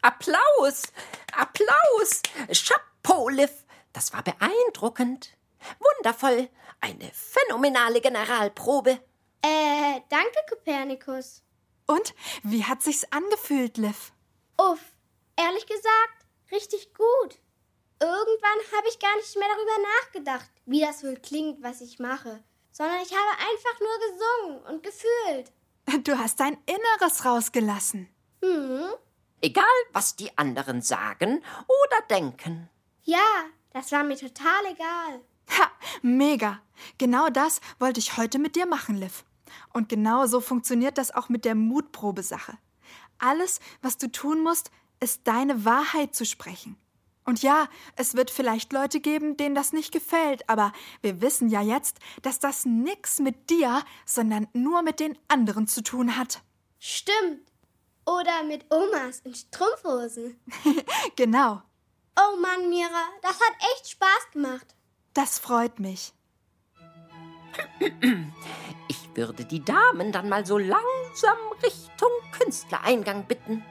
Applaus! 0.03 0.83
Applaus! 1.31 2.21
Chapeau, 2.51 3.29
Liv! 3.29 3.63
Das 3.93 4.11
war 4.11 4.21
beeindruckend. 4.21 5.37
Wundervoll. 5.79 6.49
Eine 6.81 7.09
phänomenale 7.13 8.01
Generalprobe. 8.01 8.99
Äh, 9.41 10.01
danke, 10.09 10.39
Kopernikus. 10.49 11.41
Und 11.87 12.13
wie 12.43 12.65
hat 12.65 12.83
sich's 12.83 13.05
angefühlt, 13.11 13.77
Liv? 13.77 14.11
Uff, 14.57 14.81
ehrlich 15.37 15.65
gesagt, 15.67 16.25
richtig 16.51 16.93
gut. 16.93 17.39
Irgendwann 18.01 18.77
habe 18.77 18.89
ich 18.89 18.99
gar 18.99 19.15
nicht 19.15 19.37
mehr 19.37 19.47
darüber 19.47 19.87
nachgedacht, 20.01 20.51
wie 20.65 20.81
das 20.81 21.01
wohl 21.03 21.15
klingt, 21.15 21.63
was 21.63 21.79
ich 21.79 21.99
mache, 21.99 22.43
sondern 22.73 22.99
ich 23.01 23.11
habe 23.13 23.39
einfach 23.39 23.79
nur 23.79 23.99
gesungen 24.09 24.63
und 24.65 24.83
gefühlt. 24.83 26.03
Du 26.03 26.17
hast 26.17 26.41
dein 26.41 26.57
Inneres 26.65 27.23
rausgelassen. 27.23 28.09
Hm? 28.41 28.93
Egal, 29.43 29.65
was 29.91 30.15
die 30.15 30.38
anderen 30.38 30.82
sagen 30.82 31.43
oder 31.67 32.01
denken. 32.10 32.69
Ja, 33.03 33.19
das 33.73 33.91
war 33.91 34.06
mir 34.06 34.15
total 34.15 34.65
egal. 34.71 35.19
Ha, 35.49 35.69
mega. 36.01 36.62
Genau 36.97 37.27
das 37.27 37.60
wollte 37.77 37.99
ich 37.99 38.15
heute 38.15 38.39
mit 38.39 38.56
dir 38.56 38.65
machen, 38.65 38.95
Liv. 38.95 39.25
Und 39.73 39.89
genau 39.89 40.27
so 40.27 40.39
funktioniert 40.39 40.97
das 40.97 41.13
auch 41.13 41.27
mit 41.27 41.43
der 41.43 41.56
Mutprobe-Sache. 41.56 42.58
Alles, 43.19 43.60
was 43.82 43.97
du 43.97 44.10
tun 44.10 44.43
musst, 44.43 44.71
ist 45.01 45.27
deine 45.27 45.65
Wahrheit 45.65 46.15
zu 46.15 46.25
sprechen. 46.25 46.77
Und 47.25 47.43
ja, 47.43 47.67
es 47.97 48.15
wird 48.15 48.32
vielleicht 48.32 48.71
Leute 48.71 49.01
geben, 49.01 49.36
denen 49.36 49.56
das 49.56 49.73
nicht 49.73 49.91
gefällt, 49.91 50.49
aber 50.49 50.71
wir 51.01 51.19
wissen 51.19 51.49
ja 51.49 51.62
jetzt, 51.62 51.99
dass 52.21 52.39
das 52.39 52.63
nix 52.63 53.19
mit 53.19 53.49
dir, 53.49 53.84
sondern 54.06 54.47
nur 54.53 54.84
mit 54.84 55.01
den 55.01 55.17
anderen 55.27 55.67
zu 55.67 55.84
tun 55.84 56.15
hat. 56.15 56.41
Stimmt. 56.79 57.52
Oder 58.05 58.43
mit 58.43 58.65
Omas 58.73 59.19
in 59.23 59.33
Strumpfhosen. 59.35 60.39
Genau, 61.15 61.61
Oh 62.15 62.35
Mann, 62.37 62.69
Mira, 62.69 63.07
das 63.21 63.39
hat 63.39 63.55
echt 63.73 63.89
Spaß 63.91 64.31
gemacht. 64.33 64.75
das 65.13 65.39
freut 65.39 65.79
mich. 65.79 66.13
Ich 68.89 69.15
würde 69.15 69.45
die 69.45 69.63
Damen 69.63 70.11
dann 70.11 70.27
mal 70.27 70.43
so 70.45 70.57
langsam 70.57 71.37
Richtung 71.63 72.09
Künstlereingang 72.37 73.25
bitten. 73.27 73.63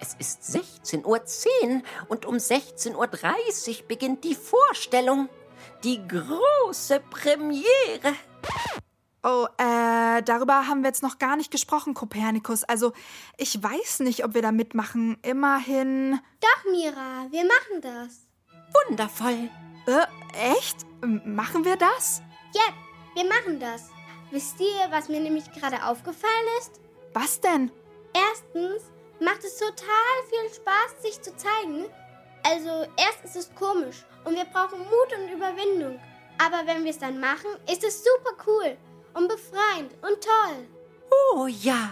Es 0.00 0.14
ist 0.14 0.42
16.10 0.42 1.04
Uhr 1.06 1.82
und 2.08 2.26
um 2.26 2.36
16.30 2.36 2.94
Uhr 2.96 3.88
beginnt 3.88 4.24
die 4.24 4.34
Vorstellung. 4.34 5.28
Die 5.84 6.06
große 6.06 7.00
Premiere. 7.10 8.14
Oh, 9.22 9.46
äh, 9.58 10.22
darüber 10.22 10.66
haben 10.66 10.80
wir 10.82 10.88
jetzt 10.88 11.02
noch 11.02 11.18
gar 11.18 11.36
nicht 11.36 11.50
gesprochen, 11.50 11.92
Kopernikus. 11.92 12.64
Also, 12.64 12.92
ich 13.36 13.62
weiß 13.62 14.00
nicht, 14.00 14.24
ob 14.24 14.32
wir 14.34 14.40
da 14.40 14.50
mitmachen. 14.50 15.18
Immerhin. 15.22 16.18
Doch, 16.40 16.70
Mira, 16.70 17.26
wir 17.30 17.44
machen 17.44 17.82
das. 17.82 18.26
Wundervoll. 18.88 19.50
Äh, 19.86 20.52
echt? 20.56 20.86
M- 21.02 21.20
Machen 21.34 21.64
wir 21.66 21.76
das? 21.76 22.22
Ja, 22.54 22.72
wir 23.14 23.28
machen 23.28 23.60
das. 23.60 23.90
Wisst 24.30 24.58
ihr, 24.60 24.90
was 24.90 25.08
mir 25.08 25.20
nämlich 25.20 25.50
gerade 25.52 25.84
aufgefallen 25.84 26.46
ist? 26.60 26.80
Was 27.12 27.40
denn? 27.40 27.70
Erstens 28.14 28.84
macht 29.20 29.44
es 29.44 29.58
total 29.58 30.16
viel 30.30 30.54
Spaß, 30.54 31.02
sich 31.02 31.20
zu 31.20 31.36
zeigen. 31.36 31.84
Also, 32.42 32.86
erst 32.96 33.24
ist 33.24 33.36
es 33.36 33.54
komisch 33.54 34.06
und 34.24 34.34
wir 34.34 34.44
brauchen 34.46 34.78
Mut 34.78 35.18
und 35.18 35.28
Überwindung. 35.30 36.00
Aber 36.42 36.66
wenn 36.66 36.84
wir 36.84 36.90
es 36.90 36.98
dann 36.98 37.20
machen, 37.20 37.50
ist 37.70 37.84
es 37.84 38.02
super 38.02 38.42
cool 38.46 38.78
und 39.20 39.28
befreiend 39.28 39.92
und 40.02 40.22
toll. 40.22 40.66
Oh 41.10 41.46
ja. 41.46 41.90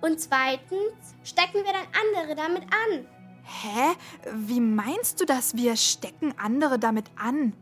Und 0.00 0.20
zweitens 0.20 1.14
stecken 1.24 1.64
wir 1.64 1.72
dann 1.72 1.86
andere 2.00 2.34
damit 2.34 2.62
an. 2.62 3.06
Hä? 3.44 3.96
Wie 4.32 4.60
meinst 4.60 5.20
du 5.20 5.24
das? 5.24 5.56
Wir 5.56 5.76
stecken 5.76 6.34
andere 6.38 6.78
damit 6.78 7.06
an? 7.16 7.54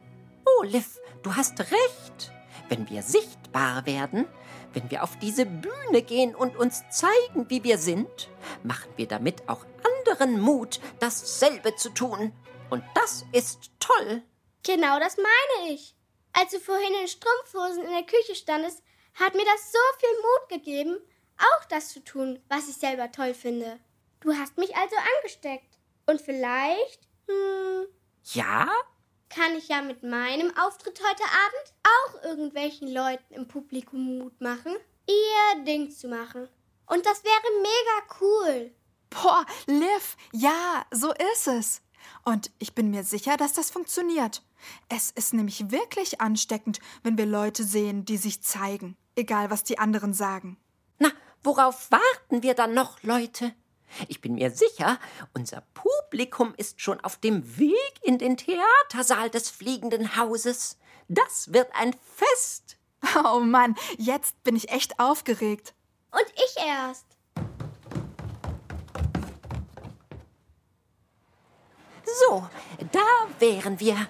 Oh, 0.44 0.62
Liv, 0.62 0.98
du 1.22 1.34
hast 1.34 1.58
recht. 1.60 2.32
Wenn 2.68 2.88
wir 2.90 3.02
sichtbar 3.02 3.86
werden, 3.86 4.26
wenn 4.74 4.90
wir 4.90 5.02
auf 5.02 5.16
diese 5.18 5.46
Bühne 5.46 6.02
gehen 6.02 6.34
und 6.34 6.56
uns 6.56 6.84
zeigen, 6.90 7.48
wie 7.48 7.64
wir 7.64 7.78
sind, 7.78 8.28
machen 8.62 8.90
wir 8.96 9.08
damit 9.08 9.48
auch 9.48 9.64
anderen 10.06 10.40
Mut, 10.40 10.80
dasselbe 11.00 11.74
zu 11.76 11.90
tun. 11.90 12.32
Und 12.68 12.84
das 12.94 13.24
ist 13.32 13.70
toll. 13.80 14.22
Genau 14.64 14.98
das 14.98 15.16
meine 15.16 15.72
ich. 15.72 15.94
Als 16.34 16.52
du 16.52 16.60
vorhin 16.60 16.94
in 17.00 17.08
Strumpfhosen 17.08 17.84
in 17.84 17.90
der 17.90 18.02
Küche 18.02 18.34
standest, 18.34 18.82
hat 19.18 19.34
mir 19.34 19.44
das 19.44 19.72
so 19.72 19.78
viel 19.98 20.16
Mut 20.22 20.48
gegeben, 20.48 20.98
auch 21.38 21.64
das 21.66 21.88
zu 21.90 22.02
tun, 22.04 22.40
was 22.48 22.68
ich 22.68 22.76
selber 22.76 23.10
toll 23.12 23.34
finde. 23.34 23.78
Du 24.20 24.32
hast 24.34 24.58
mich 24.58 24.74
also 24.76 24.96
angesteckt. 25.16 25.78
Und 26.06 26.20
vielleicht, 26.20 27.00
hm, 27.26 27.86
Ja? 28.32 28.68
kann 29.28 29.54
ich 29.56 29.68
ja 29.68 29.82
mit 29.82 30.02
meinem 30.02 30.56
Auftritt 30.56 31.00
heute 31.06 31.22
Abend 31.24 31.74
auch 31.84 32.22
irgendwelchen 32.24 32.88
Leuten 32.92 33.34
im 33.34 33.46
Publikum 33.46 34.18
Mut 34.18 34.40
machen, 34.40 34.74
ihr 35.06 35.64
Ding 35.64 35.90
zu 35.90 36.08
machen. 36.08 36.48
Und 36.86 37.04
das 37.04 37.22
wäre 37.24 37.60
mega 37.60 38.16
cool. 38.20 38.74
Boah, 39.10 39.44
Liv, 39.66 40.16
ja, 40.32 40.86
so 40.90 41.12
ist 41.32 41.46
es. 41.46 41.82
Und 42.24 42.50
ich 42.58 42.74
bin 42.74 42.90
mir 42.90 43.04
sicher, 43.04 43.36
dass 43.36 43.52
das 43.52 43.70
funktioniert. 43.70 44.42
Es 44.88 45.10
ist 45.10 45.34
nämlich 45.34 45.70
wirklich 45.70 46.20
ansteckend, 46.20 46.80
wenn 47.02 47.18
wir 47.18 47.26
Leute 47.26 47.64
sehen, 47.64 48.04
die 48.04 48.16
sich 48.16 48.42
zeigen, 48.42 48.96
egal 49.18 49.50
was 49.50 49.64
die 49.64 49.78
anderen 49.78 50.14
sagen. 50.14 50.56
Na, 50.98 51.10
worauf 51.42 51.90
warten 51.90 52.42
wir 52.42 52.54
dann 52.54 52.72
noch, 52.72 53.02
Leute? 53.02 53.52
Ich 54.06 54.20
bin 54.20 54.34
mir 54.34 54.50
sicher, 54.50 54.98
unser 55.34 55.62
Publikum 55.74 56.54
ist 56.56 56.80
schon 56.80 57.00
auf 57.00 57.16
dem 57.16 57.58
Weg 57.58 58.00
in 58.02 58.18
den 58.18 58.36
Theatersaal 58.36 59.30
des 59.30 59.50
fliegenden 59.50 60.16
Hauses. 60.16 60.78
Das 61.08 61.52
wird 61.52 61.68
ein 61.74 61.94
Fest. 62.14 62.76
Oh 63.24 63.40
Mann, 63.40 63.76
jetzt 63.96 64.42
bin 64.42 64.56
ich 64.56 64.70
echt 64.70 64.98
aufgeregt. 64.98 65.74
Und 66.10 66.26
ich 66.34 66.56
erst. 66.62 67.06
So, 72.04 72.48
da 72.92 73.00
wären 73.38 73.78
wir. 73.80 74.08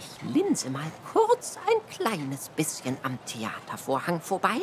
Ich 0.00 0.32
linse 0.34 0.70
mal 0.70 0.90
kurz 1.12 1.58
ein 1.68 1.86
kleines 1.94 2.48
bisschen 2.48 2.96
am 3.02 3.18
Theatervorhang 3.26 4.22
vorbei. 4.22 4.58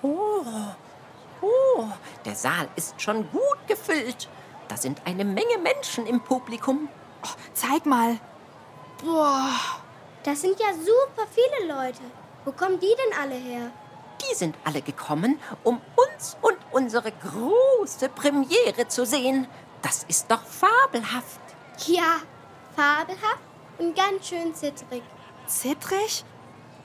Oh, 0.00 0.44
oh, 1.40 1.84
der 2.24 2.36
Saal 2.36 2.68
ist 2.76 3.02
schon 3.02 3.28
gut 3.32 3.58
gefüllt. 3.66 4.28
Da 4.68 4.76
sind 4.76 5.02
eine 5.04 5.24
Menge 5.24 5.58
Menschen 5.60 6.06
im 6.06 6.20
Publikum. 6.20 6.88
Oh, 7.24 7.28
zeig 7.52 7.84
mal. 7.84 8.18
Boah, 9.04 9.50
Das 10.22 10.40
sind 10.40 10.58
ja 10.60 10.72
super 10.74 11.26
viele 11.30 11.72
Leute. 11.72 12.02
Wo 12.44 12.52
kommen 12.52 12.78
die 12.78 12.94
denn 12.94 13.18
alle 13.20 13.34
her? 13.34 13.72
Die 14.22 14.34
sind 14.36 14.54
alle 14.64 14.82
gekommen, 14.82 15.40
um 15.64 15.80
uns 15.96 16.36
und 16.42 16.58
unsere 16.70 17.10
große 17.10 18.08
Premiere 18.10 18.86
zu 18.86 19.04
sehen. 19.04 19.48
Das 19.82 20.04
ist 20.04 20.30
doch 20.30 20.42
fabelhaft. 20.44 21.40
Ja, 21.86 22.20
fabelhaft 22.76 23.47
und 23.78 23.96
ganz 23.96 24.28
schön 24.28 24.54
zittrig. 24.54 25.02
zittrig? 25.46 26.24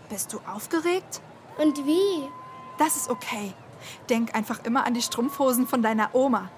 Bist 0.09 0.33
du 0.33 0.39
aufgeregt? 0.47 1.21
Und 1.57 1.85
wie? 1.85 2.29
Das 2.77 2.95
ist 2.95 3.09
okay. 3.09 3.53
Denk 4.09 4.35
einfach 4.35 4.63
immer 4.63 4.85
an 4.85 4.93
die 4.93 5.01
Strumpfhosen 5.01 5.67
von 5.67 5.81
deiner 5.81 6.13
Oma. 6.13 6.49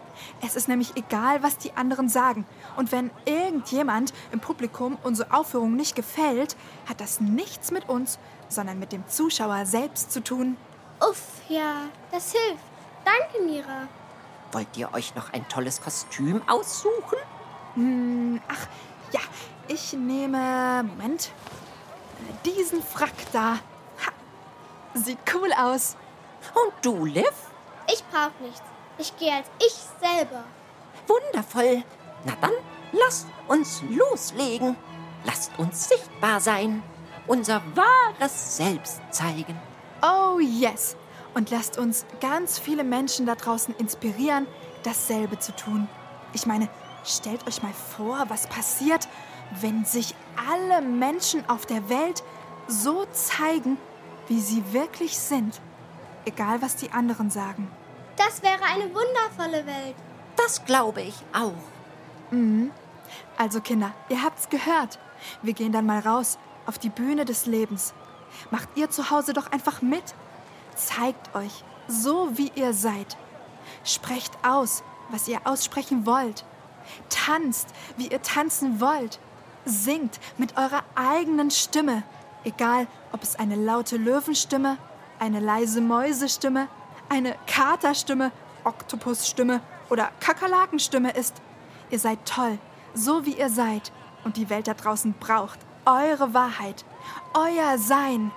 Es 0.41 0.55
ist 0.55 0.67
nämlich 0.67 0.95
egal, 0.95 1.43
was 1.43 1.57
die 1.57 1.73
anderen 1.73 2.07
sagen. 2.07 2.45
Und 2.77 2.91
wenn 2.91 3.11
irgendjemand 3.25 4.13
im 4.31 4.39
Publikum 4.39 4.97
unsere 5.03 5.33
Aufführung 5.33 5.75
nicht 5.75 5.95
gefällt, 5.95 6.55
hat 6.87 7.01
das 7.01 7.19
nichts 7.19 7.71
mit 7.71 7.89
uns, 7.89 8.19
sondern 8.47 8.79
mit 8.79 8.91
dem 8.91 9.07
Zuschauer 9.07 9.65
selbst 9.65 10.11
zu 10.11 10.23
tun. 10.23 10.57
Uff, 11.01 11.41
ja, 11.49 11.73
das 12.11 12.31
hilft. 12.31 12.63
Danke, 13.03 13.45
Mira. 13.45 13.87
Wollt 14.51 14.77
ihr 14.77 14.93
euch 14.93 15.15
noch 15.15 15.33
ein 15.33 15.47
tolles 15.49 15.81
Kostüm 15.81 16.41
aussuchen? 16.47 17.17
Ach, 18.47 18.67
ja, 19.11 19.19
ich 19.67 19.93
nehme. 19.93 20.83
Moment. 20.83 21.31
Diesen 22.45 22.81
Frack 22.81 23.13
da. 23.31 23.53
Ha, 23.53 24.11
sieht 24.93 25.19
cool 25.33 25.51
aus. 25.57 25.95
Und 26.53 26.73
du, 26.81 27.05
Liv? 27.05 27.33
Ich 27.91 28.03
brauch 28.05 28.31
nichts. 28.41 28.61
Ich 28.97 29.15
gehe 29.17 29.33
als 29.33 29.47
ich 29.59 29.75
selber. 29.99 30.43
Wundervoll. 31.07 31.83
Na 32.23 32.33
dann, 32.41 32.53
lasst 32.91 33.27
uns 33.47 33.83
loslegen. 33.89 34.75
Lasst 35.23 35.51
uns 35.57 35.89
sichtbar 35.89 36.39
sein. 36.39 36.83
Unser 37.27 37.61
wahres 37.75 38.57
Selbst 38.57 39.01
zeigen. 39.09 39.59
Oh 40.01 40.39
yes! 40.39 40.95
Und 41.33 41.49
lasst 41.49 41.77
uns 41.77 42.05
ganz 42.21 42.59
viele 42.59 42.83
Menschen 42.83 43.25
da 43.25 43.35
draußen 43.35 43.75
inspirieren, 43.75 44.47
dasselbe 44.83 45.39
zu 45.39 45.53
tun. 45.55 45.89
Ich 46.33 46.45
meine, 46.45 46.69
stellt 47.05 47.47
euch 47.47 47.63
mal 47.63 47.73
vor, 47.73 48.25
was 48.29 48.47
passiert, 48.47 49.07
wenn 49.61 49.85
sich 49.85 50.15
alle 50.49 50.81
Menschen 50.81 51.47
auf 51.49 51.65
der 51.65 51.87
Welt 51.89 52.23
so 52.67 53.05
zeigen, 53.11 53.77
wie 54.27 54.39
sie 54.39 54.73
wirklich 54.73 55.17
sind. 55.17 55.61
Egal, 56.25 56.61
was 56.61 56.75
die 56.75 56.91
anderen 56.91 57.29
sagen. 57.29 57.71
Das 58.17 58.41
wäre 58.41 58.63
eine 58.63 58.85
wundervolle 58.85 59.65
Welt. 59.65 59.95
Das 60.35 60.65
glaube 60.65 61.01
ich 61.01 61.15
auch. 61.33 61.53
Also 63.37 63.61
Kinder, 63.61 63.93
ihr 64.09 64.23
habt's 64.23 64.49
gehört. 64.49 64.99
Wir 65.41 65.53
gehen 65.53 65.71
dann 65.71 65.85
mal 65.85 65.99
raus 65.99 66.37
auf 66.65 66.79
die 66.79 66.89
Bühne 66.89 67.25
des 67.25 67.45
Lebens. 67.45 67.93
Macht 68.49 68.69
ihr 68.75 68.89
zu 68.89 69.11
Hause 69.11 69.33
doch 69.33 69.51
einfach 69.51 69.81
mit. 69.81 70.15
Zeigt 70.75 71.35
euch, 71.35 71.63
so 71.87 72.29
wie 72.37 72.51
ihr 72.55 72.73
seid. 72.73 73.15
Sprecht 73.83 74.33
aus, 74.43 74.83
was 75.09 75.27
ihr 75.27 75.39
aussprechen 75.45 76.05
wollt. 76.05 76.43
Tanzt, 77.09 77.69
wie 77.97 78.07
ihr 78.07 78.21
tanzen 78.21 78.79
wollt. 78.79 79.19
Singt 79.65 80.19
mit 80.37 80.57
eurer 80.57 80.83
eigenen 80.93 81.49
Stimme, 81.49 82.03
egal 82.43 82.87
ob 83.11 83.23
es 83.23 83.37
eine 83.37 83.55
laute 83.55 83.97
Löwenstimme, 83.97 84.77
eine 85.19 85.39
leise 85.39 85.81
Mäusestimme, 85.81 86.67
eine 87.09 87.35
Katerstimme, 87.47 88.31
Oktopusstimme 88.63 89.61
oder 89.89 90.11
Kakerlakenstimme 90.19 91.11
ist. 91.11 91.35
Ihr 91.89 91.99
seid 91.99 92.19
toll, 92.25 92.57
so 92.93 93.25
wie 93.25 93.37
ihr 93.37 93.49
seid. 93.49 93.91
Und 94.23 94.37
die 94.37 94.49
Welt 94.49 94.67
da 94.67 94.73
draußen 94.73 95.13
braucht 95.19 95.59
eure 95.85 96.33
Wahrheit, 96.33 96.83
euer 97.33 97.77
Sein. 97.77 98.31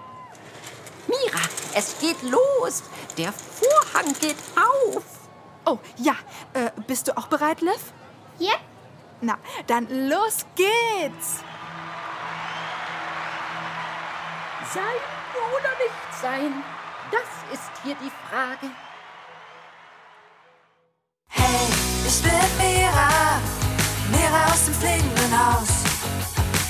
Mira, 1.06 1.40
es 1.74 1.98
geht 1.98 2.22
los. 2.22 2.82
Der 3.16 3.32
Vorhang 3.32 4.12
geht 4.20 4.36
auf. 4.56 5.02
Oh, 5.64 5.78
ja. 5.96 6.14
Äh, 6.52 6.70
bist 6.86 7.08
du 7.08 7.16
auch 7.16 7.28
bereit, 7.28 7.60
Liv? 7.62 7.92
Yep. 8.40 8.60
Na, 9.20 9.38
dann 9.66 9.86
los 10.08 10.46
geht's. 10.54 11.42
Sein 14.72 15.00
oder 15.32 15.72
nicht 15.82 16.22
sein? 16.22 16.62
Das 17.10 17.30
ist 17.52 17.70
hier 17.82 17.96
die 17.96 18.12
Frage. 18.28 18.70
Hey, 21.30 21.68
ich 22.06 22.22
bin 22.22 22.32
Mira, 22.58 23.40
Mira 24.12 24.52
aus 24.52 24.66
dem 24.66 24.74
fliegenden 24.74 25.32
Haus. 25.38 25.68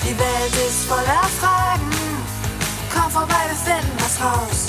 Die 0.04 0.18
Welt 0.18 0.54
ist 0.66 0.86
voller 0.86 1.28
Fragen, 1.40 1.90
komm 2.94 3.10
vorbei, 3.10 3.44
wir 3.48 3.56
finden 3.56 3.96
was 3.98 4.18
raus. 4.22 4.66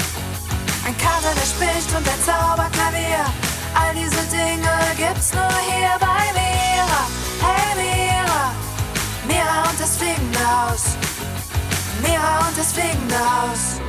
Ein 0.85 0.97
Kater, 0.97 1.33
der 1.33 1.45
spricht 1.45 1.95
und 1.95 2.05
der 2.05 2.19
Zauberklavier, 2.25 3.25
all 3.79 3.93
diese 3.93 4.23
Dinge 4.29 4.75
gibt's 4.97 5.33
nur 5.33 5.53
hier 5.69 5.95
bei 5.99 6.23
Mira. 6.37 7.01
Hey 7.45 7.75
Mira, 7.75 8.53
Mira 9.27 9.69
und 9.69 9.79
das 9.79 9.97
fliegende 9.97 10.39
Haus. 10.39 10.95
Mira 12.01 12.47
und 12.47 12.57
das 12.57 12.73
fliegende 12.73 13.17
Haus. 13.17 13.88